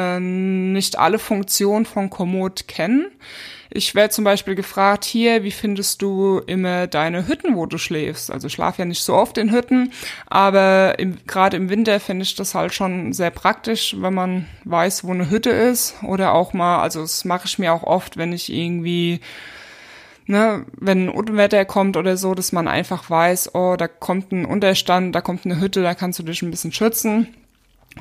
äh, 0.00 0.20
nicht 0.20 0.98
alle 0.98 1.18
Funktionen 1.18 1.84
von 1.84 2.08
Komoot 2.08 2.68
kennen. 2.68 3.10
Ich 3.72 3.94
werde 3.94 4.10
zum 4.10 4.24
Beispiel 4.24 4.56
gefragt, 4.56 5.04
hier, 5.04 5.44
wie 5.44 5.52
findest 5.52 6.02
du 6.02 6.40
immer 6.46 6.88
deine 6.88 7.28
Hütten, 7.28 7.54
wo 7.54 7.66
du 7.66 7.78
schläfst? 7.78 8.32
Also 8.32 8.48
ich 8.48 8.54
schlafe 8.54 8.82
ja 8.82 8.84
nicht 8.84 9.02
so 9.02 9.14
oft 9.14 9.38
in 9.38 9.52
Hütten, 9.52 9.92
aber 10.26 10.96
gerade 11.26 11.56
im 11.56 11.68
Winter 11.68 12.00
finde 12.00 12.24
ich 12.24 12.34
das 12.34 12.56
halt 12.56 12.74
schon 12.74 13.12
sehr 13.12 13.30
praktisch, 13.30 13.94
wenn 13.98 14.14
man 14.14 14.46
weiß, 14.64 15.04
wo 15.04 15.12
eine 15.12 15.30
Hütte 15.30 15.50
ist. 15.50 15.94
Oder 16.02 16.34
auch 16.34 16.52
mal, 16.52 16.80
also 16.82 17.02
das 17.02 17.24
mache 17.24 17.46
ich 17.46 17.60
mir 17.60 17.72
auch 17.72 17.84
oft, 17.84 18.16
wenn 18.16 18.32
ich 18.32 18.52
irgendwie 18.52 19.20
Ne, 20.26 20.64
wenn 20.76 21.06
ein 21.06 21.08
Unwetter 21.08 21.64
kommt 21.64 21.96
oder 21.96 22.16
so, 22.16 22.36
dass 22.36 22.52
man 22.52 22.68
einfach 22.68 23.10
weiß, 23.10 23.52
oh, 23.56 23.74
da 23.76 23.88
kommt 23.88 24.30
ein 24.30 24.44
Unterstand, 24.44 25.12
da 25.12 25.22
kommt 25.22 25.44
eine 25.44 25.60
Hütte, 25.60 25.82
da 25.82 25.94
kannst 25.94 26.20
du 26.20 26.22
dich 26.22 26.40
ein 26.42 26.52
bisschen 26.52 26.70
schützen 26.70 27.26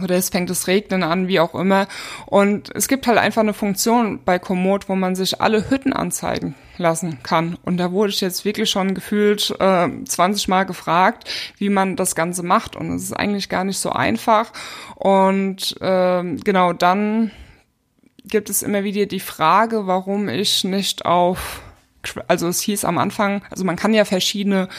oder 0.01 0.15
es 0.15 0.29
fängt 0.29 0.49
das 0.49 0.67
Regnen 0.67 1.03
an, 1.03 1.27
wie 1.27 1.39
auch 1.39 1.55
immer. 1.55 1.87
Und 2.25 2.69
es 2.75 2.87
gibt 2.87 3.07
halt 3.07 3.17
einfach 3.17 3.41
eine 3.41 3.53
Funktion 3.53 4.19
bei 4.23 4.39
Komoot, 4.39 4.87
wo 4.87 4.95
man 4.95 5.15
sich 5.15 5.41
alle 5.41 5.69
Hütten 5.69 5.93
anzeigen 5.93 6.55
lassen 6.77 7.21
kann. 7.23 7.57
Und 7.63 7.77
da 7.77 7.91
wurde 7.91 8.11
ich 8.11 8.21
jetzt 8.21 8.45
wirklich 8.45 8.69
schon 8.69 8.93
gefühlt 8.93 9.53
äh, 9.59 9.89
20 10.05 10.47
Mal 10.47 10.63
gefragt, 10.63 11.29
wie 11.57 11.69
man 11.69 11.95
das 11.95 12.15
Ganze 12.15 12.43
macht. 12.43 12.75
Und 12.75 12.93
es 12.93 13.03
ist 13.03 13.13
eigentlich 13.13 13.49
gar 13.49 13.63
nicht 13.63 13.79
so 13.79 13.89
einfach. 13.89 14.53
Und 14.95 15.75
äh, 15.81 16.23
genau 16.43 16.73
dann 16.73 17.31
gibt 18.25 18.49
es 18.49 18.61
immer 18.61 18.83
wieder 18.83 19.05
die 19.05 19.19
Frage, 19.19 19.87
warum 19.87 20.29
ich 20.29 20.63
nicht 20.63 21.05
auf, 21.05 21.61
also 22.27 22.47
es 22.47 22.61
hieß 22.61 22.85
am 22.85 22.97
Anfang, 22.99 23.41
also 23.49 23.65
man 23.65 23.75
kann 23.75 23.93
ja 23.93 24.05
verschiedene 24.05 24.69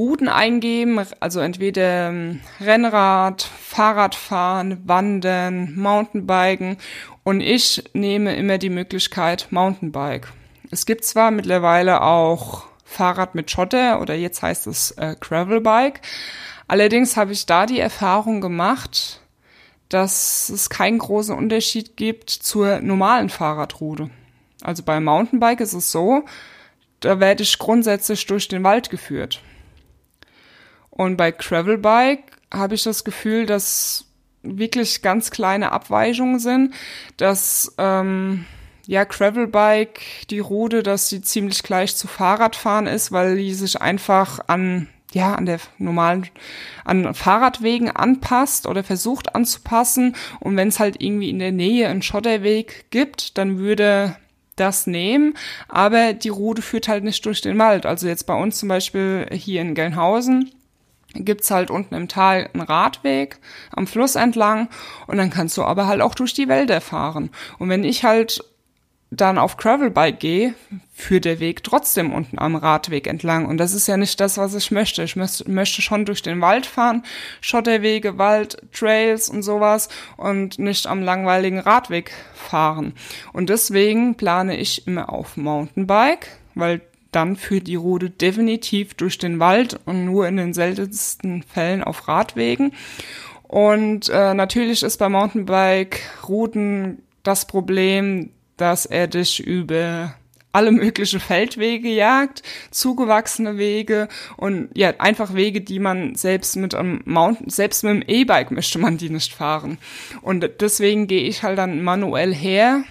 Routen 0.00 0.30
eingeben, 0.30 0.98
also 1.20 1.40
entweder 1.40 2.08
ähm, 2.08 2.40
Rennrad, 2.58 3.42
Fahrradfahren, 3.42 4.80
Wandern, 4.88 5.74
Mountainbiken 5.76 6.78
und 7.22 7.42
ich 7.42 7.84
nehme 7.92 8.34
immer 8.34 8.56
die 8.56 8.70
Möglichkeit 8.70 9.48
Mountainbike. 9.50 10.32
Es 10.70 10.86
gibt 10.86 11.04
zwar 11.04 11.30
mittlerweile 11.30 12.00
auch 12.00 12.64
Fahrrad 12.82 13.34
mit 13.34 13.50
Schotter 13.50 14.00
oder 14.00 14.14
jetzt 14.14 14.40
heißt 14.40 14.68
es 14.68 14.92
äh, 14.92 15.16
Gravelbike. 15.20 16.00
Allerdings 16.66 17.18
habe 17.18 17.32
ich 17.32 17.44
da 17.44 17.66
die 17.66 17.80
Erfahrung 17.80 18.40
gemacht, 18.40 19.20
dass 19.90 20.48
es 20.48 20.70
keinen 20.70 20.96
großen 20.96 21.36
Unterschied 21.36 21.98
gibt 21.98 22.30
zur 22.30 22.80
normalen 22.80 23.28
Fahrradroute. 23.28 24.08
Also 24.62 24.82
beim 24.82 25.04
Mountainbike 25.04 25.60
ist 25.60 25.74
es 25.74 25.92
so, 25.92 26.24
da 27.00 27.20
werde 27.20 27.42
ich 27.42 27.58
grundsätzlich 27.58 28.24
durch 28.24 28.48
den 28.48 28.64
Wald 28.64 28.88
geführt. 28.88 29.42
Und 31.00 31.16
bei 31.16 31.30
Gravelbike 31.32 32.24
habe 32.52 32.74
ich 32.74 32.82
das 32.82 33.04
Gefühl, 33.04 33.46
dass 33.46 34.04
wirklich 34.42 35.00
ganz 35.00 35.30
kleine 35.30 35.72
Abweichungen 35.72 36.38
sind, 36.38 36.74
dass 37.16 37.74
ähm, 37.78 38.44
ja 38.86 39.04
Gravelbike 39.04 40.02
die 40.28 40.40
Route, 40.40 40.82
dass 40.82 41.08
sie 41.08 41.22
ziemlich 41.22 41.62
gleich 41.62 41.96
zu 41.96 42.06
Fahrradfahren 42.06 42.86
ist, 42.86 43.12
weil 43.12 43.38
die 43.38 43.54
sich 43.54 43.80
einfach 43.80 44.40
an 44.46 44.88
ja 45.14 45.34
an 45.34 45.46
der 45.46 45.60
normalen 45.78 46.28
an 46.84 47.14
Fahrradwegen 47.14 47.90
anpasst 47.90 48.66
oder 48.66 48.84
versucht 48.84 49.34
anzupassen 49.34 50.14
und 50.38 50.54
wenn 50.58 50.68
es 50.68 50.80
halt 50.80 51.00
irgendwie 51.00 51.30
in 51.30 51.38
der 51.38 51.52
Nähe 51.52 51.88
einen 51.88 52.02
Schotterweg 52.02 52.90
gibt, 52.90 53.38
dann 53.38 53.56
würde 53.56 54.16
das 54.56 54.86
nehmen, 54.86 55.32
aber 55.66 56.12
die 56.12 56.28
Route 56.28 56.60
führt 56.60 56.88
halt 56.88 57.04
nicht 57.04 57.24
durch 57.24 57.40
den 57.40 57.56
Wald. 57.56 57.86
Also 57.86 58.06
jetzt 58.06 58.26
bei 58.26 58.34
uns 58.34 58.58
zum 58.58 58.68
Beispiel 58.68 59.26
hier 59.32 59.62
in 59.62 59.74
Gelnhausen 59.74 60.50
gibt's 61.14 61.50
halt 61.50 61.70
unten 61.70 61.94
im 61.94 62.08
Tal 62.08 62.48
einen 62.52 62.62
Radweg 62.62 63.38
am 63.74 63.86
Fluss 63.86 64.14
entlang 64.14 64.68
und 65.06 65.16
dann 65.16 65.30
kannst 65.30 65.56
du 65.56 65.64
aber 65.64 65.86
halt 65.86 66.00
auch 66.00 66.14
durch 66.14 66.34
die 66.34 66.48
Wälder 66.48 66.80
fahren. 66.80 67.30
Und 67.58 67.68
wenn 67.68 67.84
ich 67.84 68.04
halt 68.04 68.44
dann 69.10 69.38
auf 69.38 69.56
Gravelbike 69.56 70.20
gehe, 70.20 70.54
führt 70.94 71.24
der 71.24 71.40
Weg 71.40 71.64
trotzdem 71.64 72.12
unten 72.12 72.38
am 72.38 72.54
Radweg 72.54 73.08
entlang. 73.08 73.46
Und 73.46 73.58
das 73.58 73.74
ist 73.74 73.88
ja 73.88 73.96
nicht 73.96 74.20
das, 74.20 74.38
was 74.38 74.54
ich 74.54 74.70
möchte. 74.70 75.02
Ich 75.02 75.16
möchte 75.16 75.82
schon 75.82 76.04
durch 76.04 76.22
den 76.22 76.40
Wald 76.40 76.64
fahren, 76.64 77.02
Schotterwege, 77.40 78.18
Wald, 78.18 78.58
Trails 78.72 79.28
und 79.28 79.42
sowas 79.42 79.88
und 80.16 80.60
nicht 80.60 80.86
am 80.86 81.02
langweiligen 81.02 81.58
Radweg 81.58 82.12
fahren. 82.34 82.94
Und 83.32 83.50
deswegen 83.50 84.14
plane 84.14 84.56
ich 84.56 84.86
immer 84.86 85.12
auf 85.12 85.36
Mountainbike, 85.36 86.28
weil 86.54 86.80
dann 87.12 87.36
führt 87.36 87.66
die 87.66 87.76
Route 87.76 88.10
definitiv 88.10 88.94
durch 88.94 89.18
den 89.18 89.40
Wald 89.40 89.80
und 89.84 90.04
nur 90.04 90.28
in 90.28 90.36
den 90.36 90.54
seltensten 90.54 91.42
Fällen 91.42 91.82
auf 91.82 92.08
Radwegen. 92.08 92.72
Und 93.42 94.08
äh, 94.08 94.34
natürlich 94.34 94.82
ist 94.82 94.98
bei 94.98 95.08
Mountainbike-Routen 95.08 97.02
das 97.22 97.46
Problem, 97.46 98.30
dass 98.56 98.86
er 98.86 99.08
dich 99.08 99.40
über 99.40 100.14
alle 100.52 100.72
mögliche 100.72 101.20
Feldwege 101.20 101.88
jagt, 101.88 102.42
zugewachsene 102.70 103.56
Wege 103.58 104.08
und 104.36 104.68
ja, 104.74 104.94
einfach 104.98 105.34
Wege, 105.34 105.60
die 105.60 105.78
man 105.78 106.14
selbst 106.14 106.56
mit 106.56 106.74
einem 106.74 107.02
Mountain, 107.04 107.50
selbst 107.50 107.84
mit 107.84 107.90
einem 107.90 108.04
E-Bike 108.06 108.50
möchte 108.50 108.78
man 108.78 108.98
die 108.98 109.10
nicht 109.10 109.32
fahren. 109.32 109.78
Und 110.22 110.48
deswegen 110.60 111.06
gehe 111.06 111.22
ich 111.22 111.42
halt 111.42 111.58
dann 111.58 111.82
manuell 111.82 112.34
her. 112.34 112.82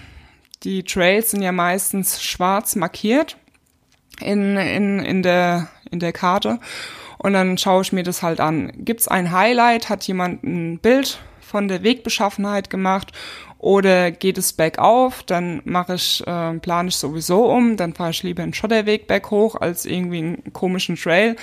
Die 0.63 0.83
Trails 0.83 1.31
sind 1.31 1.41
ja 1.41 1.51
meistens 1.51 2.21
schwarz 2.21 2.75
markiert 2.75 3.37
in, 4.19 4.57
in, 4.57 4.99
in 4.99 5.23
der, 5.23 5.67
in 5.91 5.99
der 5.99 6.13
Karte. 6.13 6.59
Und 7.17 7.33
dann 7.33 7.57
schaue 7.57 7.81
ich 7.81 7.91
mir 7.91 8.03
das 8.03 8.23
halt 8.23 8.39
an. 8.39 8.71
Gibt's 8.77 9.07
ein 9.07 9.31
Highlight? 9.31 9.89
Hat 9.89 10.03
jemand 10.05 10.43
ein 10.43 10.79
Bild 10.79 11.19
von 11.41 11.67
der 11.67 11.83
Wegbeschaffenheit 11.83 12.69
gemacht 12.69 13.11
oder 13.59 14.11
geht 14.11 14.37
es 14.37 14.53
bergauf, 14.53 15.21
dann 15.23 15.61
mache 15.65 15.95
ich, 15.95 16.25
äh, 16.25 16.53
plane 16.59 16.87
ich 16.87 16.95
sowieso 16.95 17.45
um, 17.45 17.75
dann 17.75 17.93
fahre 17.93 18.11
ich 18.11 18.23
lieber 18.23 18.41
einen 18.41 18.53
Schotterweg 18.53 19.05
berghoch 19.05 19.55
als 19.55 19.85
irgendwie 19.85 20.19
einen 20.19 20.53
komischen 20.53 20.95
Trail. 20.95 21.35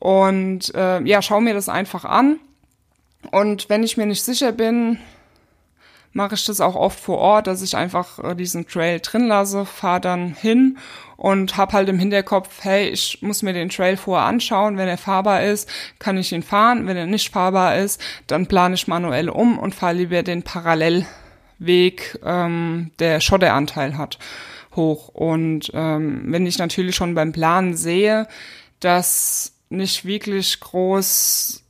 Und 0.00 0.74
äh, 0.74 1.00
ja, 1.02 1.22
schau 1.22 1.40
mir 1.40 1.54
das 1.54 1.68
einfach 1.68 2.04
an. 2.04 2.40
Und 3.30 3.70
wenn 3.70 3.84
ich 3.84 3.96
mir 3.96 4.06
nicht 4.06 4.22
sicher 4.22 4.50
bin, 4.50 4.98
mache 6.14 6.36
ich 6.36 6.46
das 6.46 6.60
auch 6.60 6.76
oft 6.76 6.98
vor 6.98 7.18
Ort, 7.18 7.46
dass 7.46 7.60
ich 7.60 7.76
einfach 7.76 8.18
äh, 8.20 8.34
diesen 8.34 8.66
Trail 8.66 9.00
drin 9.00 9.26
lasse, 9.26 9.66
fahre 9.66 10.00
dann 10.00 10.34
hin 10.34 10.78
und 11.16 11.56
hab 11.56 11.72
halt 11.72 11.88
im 11.88 11.98
Hinterkopf, 11.98 12.48
hey, 12.62 12.88
ich 12.88 13.18
muss 13.20 13.42
mir 13.42 13.52
den 13.52 13.68
Trail 13.68 13.96
vorher 13.96 14.26
anschauen, 14.26 14.78
wenn 14.78 14.88
er 14.88 14.96
fahrbar 14.96 15.42
ist, 15.42 15.68
kann 15.98 16.16
ich 16.16 16.32
ihn 16.32 16.42
fahren, 16.42 16.86
wenn 16.86 16.96
er 16.96 17.06
nicht 17.06 17.30
fahrbar 17.30 17.76
ist, 17.76 18.00
dann 18.26 18.46
plane 18.46 18.74
ich 18.74 18.88
manuell 18.88 19.28
um 19.28 19.58
und 19.58 19.74
fahre 19.74 19.94
lieber 19.94 20.22
den 20.22 20.42
Parallel 20.42 21.04
Weg 21.58 22.18
ähm, 22.24 22.90
der 22.98 23.20
Schotteranteil 23.20 23.96
hat 23.96 24.18
hoch. 24.76 25.08
Und 25.08 25.70
ähm, 25.74 26.24
wenn 26.26 26.46
ich 26.46 26.58
natürlich 26.58 26.96
schon 26.96 27.14
beim 27.14 27.32
Planen 27.32 27.76
sehe, 27.76 28.26
dass 28.80 29.52
nicht 29.68 30.04
wirklich 30.04 30.60
groß 30.60 31.63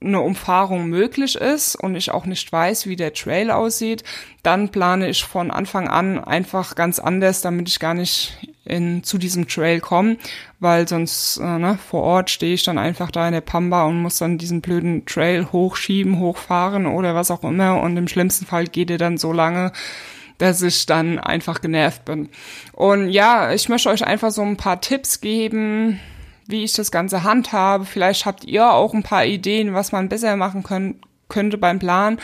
eine 0.00 0.20
Umfahrung 0.20 0.88
möglich 0.88 1.36
ist 1.36 1.74
und 1.74 1.96
ich 1.96 2.10
auch 2.10 2.26
nicht 2.26 2.52
weiß, 2.52 2.86
wie 2.86 2.96
der 2.96 3.14
Trail 3.14 3.50
aussieht, 3.50 4.04
dann 4.42 4.68
plane 4.68 5.08
ich 5.08 5.24
von 5.24 5.50
Anfang 5.50 5.88
an 5.88 6.22
einfach 6.22 6.74
ganz 6.74 6.98
anders, 6.98 7.40
damit 7.40 7.68
ich 7.68 7.80
gar 7.80 7.94
nicht 7.94 8.38
in, 8.66 9.02
zu 9.04 9.16
diesem 9.16 9.48
Trail 9.48 9.80
komme, 9.80 10.18
weil 10.60 10.86
sonst 10.86 11.38
äh, 11.38 11.58
ne, 11.58 11.78
vor 11.78 12.02
Ort 12.02 12.30
stehe 12.30 12.54
ich 12.54 12.62
dann 12.62 12.78
einfach 12.78 13.10
da 13.10 13.26
in 13.26 13.32
der 13.32 13.40
Pamba 13.40 13.84
und 13.84 14.02
muss 14.02 14.18
dann 14.18 14.38
diesen 14.38 14.60
blöden 14.60 15.06
Trail 15.06 15.50
hochschieben, 15.50 16.18
hochfahren 16.18 16.86
oder 16.86 17.14
was 17.14 17.30
auch 17.30 17.44
immer 17.44 17.80
und 17.80 17.96
im 17.96 18.08
schlimmsten 18.08 18.44
Fall 18.44 18.66
geht 18.66 18.90
er 18.90 18.98
dann 18.98 19.16
so 19.16 19.32
lange, 19.32 19.72
dass 20.38 20.60
ich 20.60 20.84
dann 20.84 21.18
einfach 21.18 21.62
genervt 21.62 22.04
bin. 22.04 22.28
Und 22.72 23.08
ja, 23.08 23.52
ich 23.52 23.70
möchte 23.70 23.88
euch 23.88 24.04
einfach 24.04 24.30
so 24.30 24.42
ein 24.42 24.58
paar 24.58 24.82
Tipps 24.82 25.22
geben, 25.22 25.98
wie 26.48 26.64
ich 26.64 26.72
das 26.72 26.90
Ganze 26.90 27.22
handhabe. 27.22 27.84
Vielleicht 27.84 28.26
habt 28.26 28.44
ihr 28.44 28.72
auch 28.72 28.94
ein 28.94 29.02
paar 29.02 29.24
Ideen, 29.24 29.74
was 29.74 29.92
man 29.92 30.08
besser 30.08 30.36
machen 30.36 30.62
können, 30.62 31.00
könnte 31.28 31.58
beim 31.58 31.78
Plan. 31.78 32.18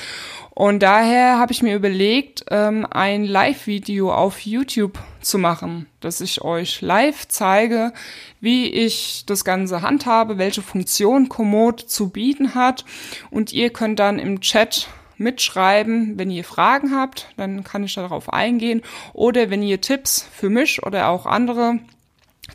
Und 0.50 0.82
daher 0.82 1.38
habe 1.38 1.52
ich 1.52 1.62
mir 1.62 1.74
überlegt, 1.74 2.44
ähm, 2.50 2.86
ein 2.90 3.24
Live-Video 3.24 4.12
auf 4.12 4.40
YouTube 4.40 4.98
zu 5.20 5.38
machen, 5.38 5.86
dass 6.00 6.20
ich 6.20 6.42
euch 6.42 6.80
live 6.82 7.26
zeige, 7.28 7.92
wie 8.40 8.66
ich 8.66 9.24
das 9.26 9.44
Ganze 9.44 9.82
handhabe, 9.82 10.38
welche 10.38 10.62
Funktion 10.62 11.28
Komoot 11.28 11.80
zu 11.80 12.10
bieten 12.10 12.54
hat. 12.54 12.84
Und 13.30 13.52
ihr 13.52 13.70
könnt 13.70 13.98
dann 13.98 14.18
im 14.18 14.40
Chat 14.40 14.88
mitschreiben, 15.16 16.18
wenn 16.18 16.30
ihr 16.30 16.44
Fragen 16.44 16.94
habt, 16.94 17.28
dann 17.36 17.64
kann 17.64 17.84
ich 17.84 17.94
darauf 17.94 18.32
eingehen. 18.32 18.82
Oder 19.12 19.50
wenn 19.50 19.62
ihr 19.62 19.80
Tipps 19.80 20.28
für 20.32 20.50
mich 20.50 20.82
oder 20.84 21.08
auch 21.08 21.26
andere 21.26 21.78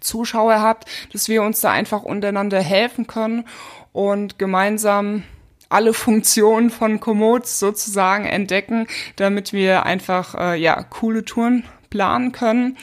Zuschauer 0.01 0.61
habt, 0.61 0.85
dass 1.13 1.29
wir 1.29 1.43
uns 1.43 1.61
da 1.61 1.71
einfach 1.71 2.03
untereinander 2.03 2.61
helfen 2.61 3.07
können 3.07 3.45
und 3.93 4.39
gemeinsam 4.39 5.23
alle 5.69 5.93
Funktionen 5.93 6.69
von 6.69 6.99
Komoot 6.99 7.45
sozusagen 7.47 8.25
entdecken, 8.25 8.87
damit 9.15 9.53
wir 9.53 9.85
einfach 9.85 10.35
äh, 10.35 10.55
ja 10.55 10.81
coole 10.83 11.25
Touren 11.25 11.63
planen 11.89 12.31
können 12.31 12.77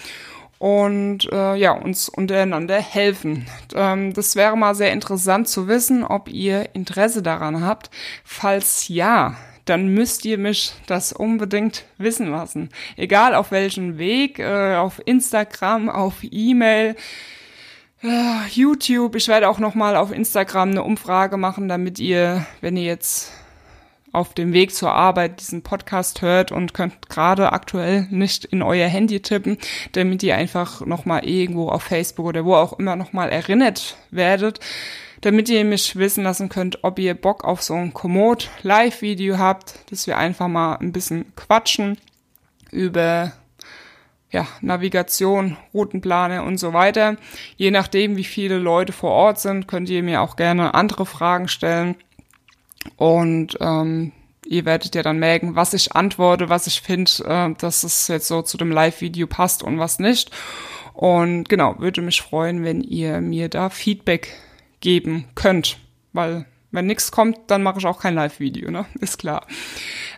und 0.58 1.30
äh, 1.32 1.56
ja 1.56 1.72
uns 1.72 2.08
untereinander 2.08 2.80
helfen. 2.80 3.46
Ähm, 3.74 4.12
das 4.12 4.36
wäre 4.36 4.56
mal 4.56 4.74
sehr 4.74 4.92
interessant 4.92 5.48
zu 5.48 5.68
wissen, 5.68 6.04
ob 6.04 6.28
ihr 6.28 6.74
Interesse 6.74 7.22
daran 7.22 7.64
habt. 7.64 7.90
Falls 8.24 8.88
ja, 8.88 9.36
dann 9.64 9.88
müsst 9.88 10.24
ihr 10.24 10.38
mich 10.38 10.72
das 10.86 11.12
unbedingt 11.12 11.84
wissen 11.98 12.30
lassen. 12.30 12.68
Egal 12.96 13.34
auf 13.34 13.50
welchem 13.50 13.98
Weg, 13.98 14.38
äh, 14.38 14.76
auf 14.76 15.00
Instagram, 15.04 15.88
auf 15.88 16.16
E-Mail, 16.22 16.96
äh, 18.02 18.46
YouTube. 18.50 19.16
Ich 19.16 19.28
werde 19.28 19.48
auch 19.48 19.58
noch 19.58 19.74
mal 19.74 19.96
auf 19.96 20.12
Instagram 20.12 20.70
eine 20.70 20.82
Umfrage 20.82 21.36
machen, 21.36 21.68
damit 21.68 21.98
ihr, 21.98 22.46
wenn 22.60 22.76
ihr 22.76 22.84
jetzt 22.84 23.32
auf 24.14 24.32
dem 24.32 24.52
Weg 24.52 24.72
zur 24.74 24.92
Arbeit 24.92 25.40
diesen 25.40 25.62
Podcast 25.62 26.22
hört 26.22 26.52
und 26.52 26.72
könnt 26.72 27.08
gerade 27.08 27.52
aktuell 27.52 28.06
nicht 28.10 28.44
in 28.44 28.62
euer 28.62 28.86
Handy 28.86 29.20
tippen, 29.20 29.58
damit 29.92 30.22
ihr 30.22 30.36
einfach 30.36 30.86
noch 30.86 31.04
mal 31.04 31.24
irgendwo 31.24 31.68
auf 31.68 31.82
Facebook 31.82 32.26
oder 32.26 32.44
wo 32.44 32.54
auch 32.54 32.78
immer 32.78 32.94
noch 32.94 33.12
mal 33.12 33.28
erinnert 33.28 33.96
werdet, 34.10 34.60
damit 35.24 35.48
ihr 35.48 35.64
mich 35.64 35.96
wissen 35.96 36.22
lassen 36.22 36.50
könnt, 36.50 36.84
ob 36.84 36.98
ihr 36.98 37.14
Bock 37.14 37.44
auf 37.44 37.62
so 37.62 37.72
ein 37.72 37.94
Komoot 37.94 38.50
Live-Video 38.62 39.38
habt, 39.38 39.90
dass 39.90 40.06
wir 40.06 40.18
einfach 40.18 40.48
mal 40.48 40.74
ein 40.74 40.92
bisschen 40.92 41.34
quatschen 41.34 41.96
über 42.70 43.32
ja, 44.30 44.46
Navigation, 44.60 45.56
Routenplane 45.72 46.42
und 46.42 46.58
so 46.58 46.74
weiter. 46.74 47.16
Je 47.56 47.70
nachdem, 47.70 48.18
wie 48.18 48.24
viele 48.24 48.58
Leute 48.58 48.92
vor 48.92 49.12
Ort 49.12 49.40
sind, 49.40 49.66
könnt 49.66 49.88
ihr 49.88 50.02
mir 50.02 50.20
auch 50.20 50.36
gerne 50.36 50.74
andere 50.74 51.06
Fragen 51.06 51.48
stellen. 51.48 51.94
Und 52.96 53.56
ähm, 53.60 54.12
ihr 54.44 54.66
werdet 54.66 54.94
ja 54.94 55.02
dann 55.02 55.18
merken, 55.18 55.56
was 55.56 55.72
ich 55.72 55.96
antworte, 55.96 56.50
was 56.50 56.66
ich 56.66 56.82
finde, 56.82 57.10
äh, 57.24 57.54
dass 57.58 57.82
es 57.82 58.08
jetzt 58.08 58.28
so 58.28 58.42
zu 58.42 58.58
dem 58.58 58.70
Live-Video 58.70 59.26
passt 59.26 59.62
und 59.62 59.78
was 59.78 59.98
nicht. 59.98 60.30
Und 60.92 61.48
genau, 61.48 61.76
würde 61.78 62.02
mich 62.02 62.20
freuen, 62.20 62.62
wenn 62.62 62.82
ihr 62.82 63.22
mir 63.22 63.48
da 63.48 63.70
Feedback 63.70 64.34
geben 64.84 65.24
könnt, 65.34 65.78
weil 66.12 66.44
wenn 66.70 66.86
nichts 66.86 67.10
kommt, 67.10 67.38
dann 67.46 67.62
mache 67.62 67.78
ich 67.78 67.86
auch 67.86 67.98
kein 67.98 68.14
Live-Video, 68.14 68.70
ne? 68.70 68.84
Ist 69.00 69.18
klar. 69.18 69.46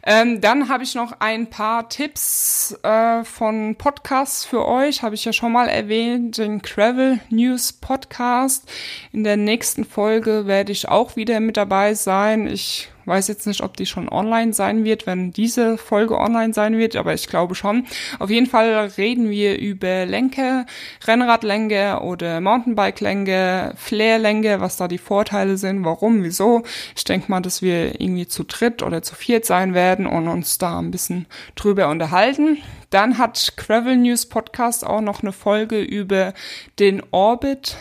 Ähm, 0.08 0.40
dann 0.40 0.68
habe 0.68 0.84
ich 0.84 0.94
noch 0.94 1.14
ein 1.18 1.50
paar 1.50 1.88
Tipps 1.88 2.78
äh, 2.84 3.24
von 3.24 3.74
Podcasts 3.74 4.44
für 4.44 4.64
euch. 4.64 5.02
Habe 5.02 5.16
ich 5.16 5.24
ja 5.24 5.32
schon 5.32 5.50
mal 5.50 5.68
erwähnt, 5.68 6.38
den 6.38 6.62
Travel 6.62 7.18
News 7.28 7.72
Podcast. 7.72 8.70
In 9.10 9.24
der 9.24 9.36
nächsten 9.36 9.84
Folge 9.84 10.46
werde 10.46 10.70
ich 10.70 10.88
auch 10.88 11.16
wieder 11.16 11.40
mit 11.40 11.56
dabei 11.56 11.94
sein. 11.94 12.46
Ich 12.46 12.88
weiß 13.06 13.28
jetzt 13.28 13.46
nicht, 13.46 13.62
ob 13.62 13.76
die 13.76 13.86
schon 13.86 14.08
online 14.08 14.52
sein 14.52 14.84
wird, 14.84 15.06
wenn 15.06 15.30
diese 15.30 15.78
Folge 15.78 16.18
online 16.18 16.52
sein 16.52 16.76
wird, 16.76 16.96
aber 16.96 17.14
ich 17.14 17.28
glaube 17.28 17.54
schon. 17.54 17.86
Auf 18.18 18.30
jeden 18.30 18.46
Fall 18.46 18.90
reden 18.98 19.30
wir 19.30 19.58
über 19.58 20.06
Lenke, 20.06 20.66
Rennradlänge 21.06 22.00
oder 22.00 22.40
Mountainbike-Länge, 22.40 23.74
Flair-Länge, 23.76 24.60
was 24.60 24.76
da 24.76 24.88
die 24.88 24.98
Vorteile 24.98 25.56
sind, 25.56 25.84
warum, 25.84 26.24
wieso. 26.24 26.64
Ich 26.96 27.04
denke 27.04 27.30
mal, 27.30 27.40
dass 27.40 27.62
wir 27.62 28.00
irgendwie 28.00 28.26
zu 28.26 28.44
dritt 28.44 28.82
oder 28.82 29.02
zu 29.02 29.14
viert 29.14 29.44
sein 29.44 29.72
werden 29.72 29.95
und 30.04 30.26
uns 30.26 30.58
da 30.58 30.80
ein 30.80 30.90
bisschen 30.90 31.26
drüber 31.54 31.88
unterhalten. 31.88 32.58
Dann 32.90 33.18
hat 33.18 33.54
Gravel 33.56 33.96
News 33.96 34.26
Podcast 34.26 34.84
auch 34.84 35.00
noch 35.00 35.22
eine 35.22 35.32
Folge 35.32 35.80
über 35.80 36.34
den 36.80 37.02
Orbit 37.12 37.76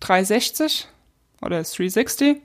360 0.00 0.88
oder 1.42 1.62
360. 1.62 2.38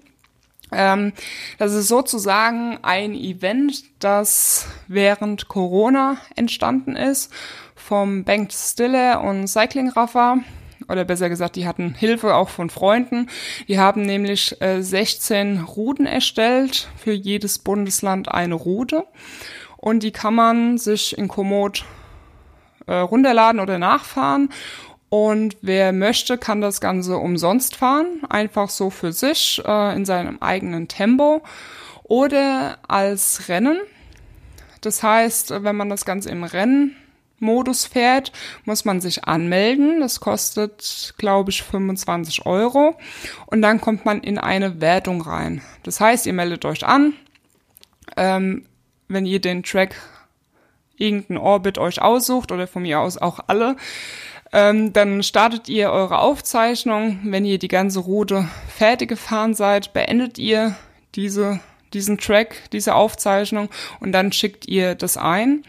Ähm, 0.71 1.13
das 1.57 1.73
ist 1.73 1.87
sozusagen 1.87 2.79
ein 2.81 3.13
Event, 3.13 3.83
das 3.99 4.67
während 4.87 5.47
Corona 5.47 6.17
entstanden 6.35 6.95
ist 6.95 7.31
vom 7.75 8.23
Bengt 8.23 8.51
Stille 8.51 9.19
und 9.19 9.47
Cycling 9.47 9.89
Rafa. 9.89 10.39
Oder 10.87 11.03
besser 11.05 11.29
gesagt, 11.29 11.55
die 11.55 11.67
hatten 11.67 11.93
Hilfe 11.93 12.35
auch 12.35 12.49
von 12.49 12.69
Freunden. 12.69 13.29
Die 13.67 13.79
haben 13.79 14.01
nämlich 14.03 14.61
äh, 14.61 14.81
16 14.81 15.61
Routen 15.61 16.05
erstellt, 16.05 16.89
für 16.97 17.13
jedes 17.13 17.59
Bundesland 17.59 18.29
eine 18.29 18.55
Route. 18.55 19.05
Und 19.77 20.03
die 20.03 20.11
kann 20.11 20.35
man 20.35 20.77
sich 20.77 21.17
in 21.17 21.27
Komoot 21.27 21.85
äh, 22.87 22.93
runterladen 22.93 23.59
oder 23.59 23.79
nachfahren. 23.79 24.49
Und 25.09 25.57
wer 25.61 25.93
möchte, 25.93 26.37
kann 26.37 26.61
das 26.61 26.81
Ganze 26.81 27.17
umsonst 27.17 27.75
fahren, 27.75 28.21
einfach 28.29 28.69
so 28.69 28.89
für 28.89 29.13
sich 29.13 29.61
äh, 29.65 29.95
in 29.95 30.05
seinem 30.05 30.41
eigenen 30.41 30.87
Tempo 30.87 31.41
oder 32.03 32.79
als 32.87 33.47
Rennen. 33.47 33.79
Das 34.81 35.01
heißt, 35.01 35.63
wenn 35.63 35.75
man 35.75 35.89
das 35.89 36.05
Ganze 36.05 36.29
im 36.29 36.43
Rennmodus 37.45 37.85
fährt, 37.85 38.31
muss 38.65 38.85
man 38.85 39.01
sich 39.01 39.25
anmelden. 39.25 39.99
Das 39.99 40.19
kostet, 40.19 41.13
glaube 41.17 41.51
ich, 41.51 41.63
25 41.63 42.45
Euro. 42.45 42.95
Und 43.47 43.61
dann 43.61 43.81
kommt 43.81 44.05
man 44.05 44.21
in 44.21 44.37
eine 44.37 44.81
Wertung 44.81 45.21
rein. 45.21 45.61
Das 45.83 45.99
heißt, 45.99 46.25
ihr 46.25 46.33
meldet 46.33 46.65
euch 46.65 46.85
an. 46.85 47.13
Ähm, 48.17 48.65
wenn 49.07 49.25
ihr 49.25 49.39
den 49.39 49.63
Track 49.63 49.95
irgendeinen 50.97 51.37
Orbit 51.37 51.77
euch 51.77 52.01
aussucht 52.01 52.51
oder 52.51 52.67
von 52.67 52.83
mir 52.83 52.99
aus 52.99 53.17
auch 53.17 53.39
alle, 53.47 53.75
ähm, 54.53 54.93
dann 54.93 55.21
startet 55.21 55.67
ihr 55.69 55.91
eure 55.91 56.19
Aufzeichnung. 56.19 57.19
Wenn 57.23 57.45
ihr 57.45 57.59
die 57.59 57.67
ganze 57.67 57.99
Route 57.99 58.47
fertig 58.67 59.09
gefahren 59.09 59.53
seid, 59.53 59.93
beendet 59.93 60.37
ihr 60.37 60.75
diese, 61.15 61.59
diesen 61.93 62.17
Track, 62.17 62.55
diese 62.71 62.95
Aufzeichnung 62.95 63.69
und 63.99 64.13
dann 64.13 64.31
schickt 64.31 64.67
ihr 64.67 64.95
das 64.95 65.17
ein 65.17 65.63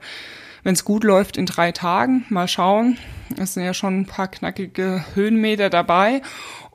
Wenn 0.63 0.73
es 0.73 0.85
gut 0.85 1.03
läuft, 1.03 1.37
in 1.37 1.45
drei 1.45 1.71
Tagen. 1.71 2.25
Mal 2.29 2.47
schauen. 2.47 2.97
Es 3.37 3.53
sind 3.53 3.63
ja 3.63 3.75
schon 3.75 3.99
ein 3.99 4.05
paar 4.07 4.27
knackige 4.27 5.05
Höhenmeter 5.13 5.69
dabei. 5.69 6.23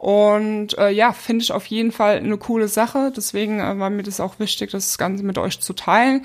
Und 0.01 0.79
äh, 0.79 0.89
ja, 0.89 1.13
finde 1.13 1.43
ich 1.43 1.53
auf 1.53 1.67
jeden 1.67 1.93
Fall 1.93 2.17
eine 2.17 2.39
coole 2.39 2.69
Sache. 2.69 3.13
Deswegen 3.15 3.61
äh, 3.61 3.79
war 3.79 3.91
mir 3.91 4.03
das 4.03 4.19
auch 4.19 4.39
wichtig, 4.39 4.71
das 4.71 4.97
Ganze 4.97 5.23
mit 5.23 5.37
euch 5.37 5.61
zu 5.61 5.75
teilen. 5.75 6.25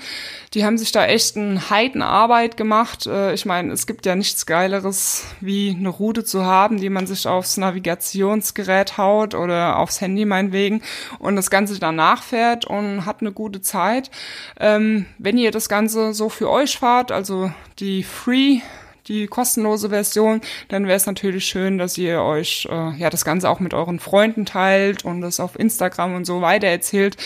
Die 0.54 0.64
haben 0.64 0.78
sich 0.78 0.92
da 0.92 1.04
echt 1.04 1.36
eine 1.36 1.68
Heidenarbeit 1.68 2.56
gemacht. 2.56 3.06
Äh, 3.06 3.34
ich 3.34 3.44
meine, 3.44 3.74
es 3.74 3.86
gibt 3.86 4.06
ja 4.06 4.16
nichts 4.16 4.46
Geileres, 4.46 5.26
wie 5.42 5.76
eine 5.78 5.90
Route 5.90 6.24
zu 6.24 6.46
haben, 6.46 6.80
die 6.80 6.88
man 6.88 7.06
sich 7.06 7.28
aufs 7.28 7.58
Navigationsgerät 7.58 8.96
haut 8.96 9.34
oder 9.34 9.78
aufs 9.78 10.00
Handy 10.00 10.24
meinetwegen 10.24 10.80
und 11.18 11.36
das 11.36 11.50
Ganze 11.50 11.78
danach 11.78 12.22
fährt 12.22 12.64
und 12.64 13.04
hat 13.04 13.20
eine 13.20 13.32
gute 13.32 13.60
Zeit. 13.60 14.10
Ähm, 14.58 15.04
wenn 15.18 15.36
ihr 15.36 15.50
das 15.50 15.68
Ganze 15.68 16.14
so 16.14 16.30
für 16.30 16.48
euch 16.48 16.78
fahrt, 16.78 17.12
also 17.12 17.52
die 17.78 18.04
Free 18.04 18.60
die 19.08 19.26
kostenlose 19.26 19.90
Version, 19.90 20.40
dann 20.68 20.86
wäre 20.86 20.96
es 20.96 21.06
natürlich 21.06 21.44
schön, 21.44 21.78
dass 21.78 21.98
ihr 21.98 22.20
euch 22.22 22.68
äh, 22.70 22.96
ja 22.96 23.10
das 23.10 23.24
Ganze 23.24 23.48
auch 23.48 23.60
mit 23.60 23.74
euren 23.74 23.98
Freunden 23.98 24.46
teilt 24.46 25.04
und 25.04 25.20
das 25.20 25.40
auf 25.40 25.58
Instagram 25.58 26.14
und 26.14 26.24
so 26.24 26.40
weiter 26.40 26.68
erzählt, 26.68 27.16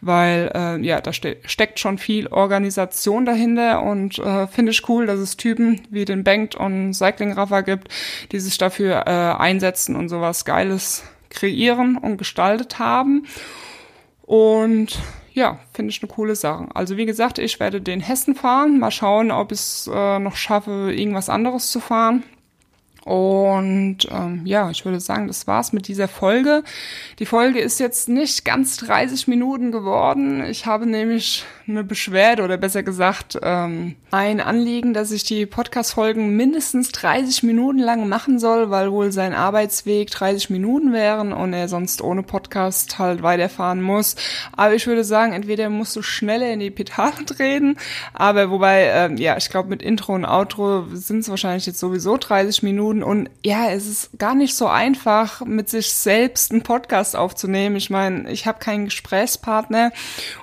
weil 0.00 0.50
äh, 0.54 0.84
ja 0.84 1.00
da 1.00 1.12
ste 1.12 1.36
steckt 1.44 1.78
schon 1.78 1.98
viel 1.98 2.26
Organisation 2.28 3.24
dahinter 3.24 3.82
und 3.82 4.18
äh, 4.18 4.46
finde 4.46 4.72
ich 4.72 4.88
cool, 4.88 5.06
dass 5.06 5.18
es 5.20 5.36
Typen 5.36 5.80
wie 5.90 6.04
den 6.04 6.24
Bankt 6.24 6.54
und 6.54 6.94
Cycling 6.94 7.32
Rafa 7.32 7.60
gibt, 7.60 7.88
die 8.32 8.40
sich 8.40 8.58
dafür 8.58 9.04
äh, 9.06 9.40
einsetzen 9.40 9.96
und 9.96 10.08
sowas 10.08 10.44
Geiles 10.44 11.04
kreieren 11.30 11.96
und 11.96 12.16
gestaltet 12.16 12.78
haben. 12.78 13.26
Und 14.22 14.98
ja, 15.38 15.58
finde 15.72 15.90
ich 15.90 16.02
eine 16.02 16.10
coole 16.12 16.34
Sache. 16.34 16.66
Also 16.74 16.96
wie 16.96 17.06
gesagt, 17.06 17.38
ich 17.38 17.60
werde 17.60 17.80
den 17.80 18.00
Hessen 18.00 18.34
fahren. 18.34 18.78
Mal 18.78 18.90
schauen, 18.90 19.30
ob 19.30 19.52
ich 19.52 19.60
es 19.60 19.90
äh, 19.92 20.18
noch 20.18 20.36
schaffe, 20.36 20.92
irgendwas 20.92 21.28
anderes 21.28 21.70
zu 21.70 21.80
fahren. 21.80 22.24
Und 23.08 24.06
ähm, 24.10 24.42
ja, 24.44 24.68
ich 24.68 24.84
würde 24.84 25.00
sagen, 25.00 25.28
das 25.28 25.46
war's 25.46 25.72
mit 25.72 25.88
dieser 25.88 26.08
Folge. 26.08 26.62
Die 27.18 27.24
Folge 27.24 27.58
ist 27.58 27.80
jetzt 27.80 28.10
nicht 28.10 28.44
ganz 28.44 28.76
30 28.76 29.28
Minuten 29.28 29.72
geworden. 29.72 30.44
Ich 30.44 30.66
habe 30.66 30.84
nämlich 30.84 31.46
eine 31.66 31.84
Beschwerde 31.84 32.42
oder 32.42 32.58
besser 32.58 32.82
gesagt 32.82 33.38
ähm, 33.42 33.96
ein 34.10 34.40
Anliegen, 34.40 34.94
dass 34.94 35.10
ich 35.10 35.24
die 35.24 35.46
Podcast-Folgen 35.46 36.36
mindestens 36.36 36.92
30 36.92 37.42
Minuten 37.42 37.78
lang 37.78 38.08
machen 38.08 38.38
soll, 38.38 38.70
weil 38.70 38.92
wohl 38.92 39.12
sein 39.12 39.34
Arbeitsweg 39.34 40.10
30 40.10 40.50
Minuten 40.50 40.92
wären 40.92 41.32
und 41.32 41.52
er 41.52 41.68
sonst 41.68 42.02
ohne 42.02 42.22
Podcast 42.22 42.98
halt 42.98 43.22
weiterfahren 43.22 43.82
muss. 43.82 44.16
Aber 44.56 44.74
ich 44.74 44.86
würde 44.86 45.04
sagen, 45.04 45.32
entweder 45.32 45.68
musst 45.70 45.96
du 45.96 46.02
schneller 46.02 46.50
in 46.50 46.60
die 46.60 46.70
Pedale 46.70 47.24
treten, 47.26 47.76
aber 48.12 48.50
wobei, 48.50 48.84
ähm, 48.92 49.16
ja, 49.16 49.36
ich 49.36 49.50
glaube 49.50 49.68
mit 49.68 49.82
Intro 49.82 50.14
und 50.14 50.24
Outro 50.24 50.86
sind 50.92 51.20
es 51.20 51.28
wahrscheinlich 51.28 51.66
jetzt 51.66 51.80
sowieso 51.80 52.16
30 52.16 52.62
Minuten 52.62 52.97
und 53.02 53.30
ja, 53.44 53.70
es 53.70 53.86
ist 53.86 54.18
gar 54.18 54.34
nicht 54.34 54.54
so 54.54 54.66
einfach, 54.66 55.44
mit 55.44 55.68
sich 55.68 55.92
selbst 55.92 56.52
einen 56.52 56.62
Podcast 56.62 57.16
aufzunehmen. 57.16 57.76
Ich 57.76 57.90
meine, 57.90 58.30
ich 58.30 58.46
habe 58.46 58.58
keinen 58.58 58.86
Gesprächspartner 58.86 59.92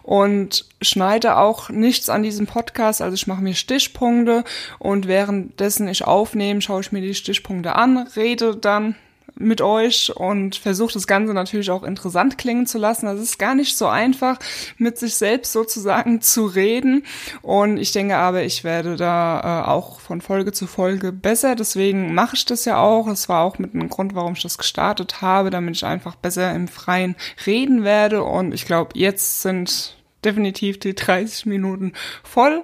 und 0.04 0.66
schneide 0.82 1.38
auch 1.38 1.70
nichts 1.70 2.10
an 2.10 2.24
diesem 2.24 2.48
Podcast, 2.48 3.02
also 3.02 3.16
ich 3.16 3.28
mache 3.28 3.42
mir 3.42 3.56
Stichpunkte 3.56 4.44
und 4.80 5.08
währenddessen 5.08 5.88
ich 5.88 6.06
aufnehme, 6.06 6.62
schaue 6.62 6.82
ich 6.82 6.92
mir 6.92 7.02
die 7.02 7.16
Stichpunkte 7.16 7.76
an, 7.76 7.98
rede 8.16 8.56
dann 8.56 8.96
mit 9.38 9.62
euch 9.62 10.16
und 10.16 10.56
versucht 10.56 10.96
das 10.96 11.08
Ganze 11.08 11.34
natürlich 11.34 11.70
auch 11.70 11.84
interessant 11.84 12.38
klingen 12.38 12.68
zu 12.68 12.78
lassen. 12.78 13.06
Das 13.06 13.20
ist 13.20 13.38
gar 13.38 13.56
nicht 13.56 13.78
so 13.78 13.88
einfach, 13.88 14.40
mit 14.78 14.98
sich 14.98 15.16
selbst 15.16 15.52
sozusagen 15.52 16.22
zu 16.22 16.46
reden. 16.46 17.04
Und 17.42 17.78
ich 17.78 17.92
denke 17.92 18.18
aber, 18.18 18.44
ich 18.44 18.64
werde 18.64 18.96
da 18.96 19.64
äh, 19.66 19.68
auch 19.68 20.00
von 20.00 20.22
Folge 20.22 20.52
zu 20.52 20.68
Folge 20.68 21.12
besser. 21.12 21.56
Deswegen 21.56 22.14
mache 22.14 22.36
ich 22.36 22.46
das 22.46 22.66
ja 22.66 22.78
auch. 22.78 23.08
Das 23.08 23.30
war 23.30 23.44
auch 23.44 23.60
mit 23.60 23.74
einem 23.74 23.90
Grund, 23.90 24.16
warum 24.16 24.34
ich 24.34 24.42
das 24.42 24.58
gestartet 24.58 25.22
habe, 25.22 25.50
damit 25.50 25.76
ich 25.76 25.86
einfach 25.86 26.16
besser 26.16 26.54
im 26.54 26.68
Freien 26.68 27.16
reden 27.46 27.84
werde. 27.84 28.24
Und 28.24 28.54
ich 28.54 28.66
glaube, 28.66 28.92
jetzt 28.98 29.42
sind 29.42 29.98
definitiv 30.24 30.80
die 30.80 30.96
30 30.96 31.46
Minuten 31.46 31.94
voll. 32.24 32.64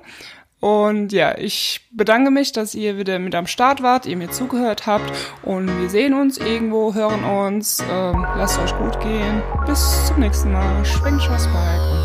Und 0.61 1.11
ja, 1.11 1.37
ich 1.37 1.81
bedanke 1.91 2.29
mich, 2.29 2.51
dass 2.51 2.75
ihr 2.75 2.97
wieder 2.97 3.17
mit 3.17 3.33
am 3.33 3.47
Start 3.47 3.81
wart, 3.81 4.05
ihr 4.05 4.15
mir 4.15 4.29
zugehört 4.29 4.85
habt 4.85 5.11
und 5.41 5.67
wir 5.81 5.89
sehen 5.89 6.13
uns 6.13 6.37
irgendwo, 6.37 6.93
hören 6.93 7.23
uns. 7.23 7.83
Ähm, 7.91 8.25
lasst 8.37 8.59
euch 8.59 8.77
gut 8.77 8.99
gehen. 9.01 9.41
Bis 9.65 10.05
zum 10.05 10.19
nächsten 10.19 10.51
Mal. 10.51 10.85
Schwingt 10.85 11.27
was 11.29 11.47
Bike 11.47 12.00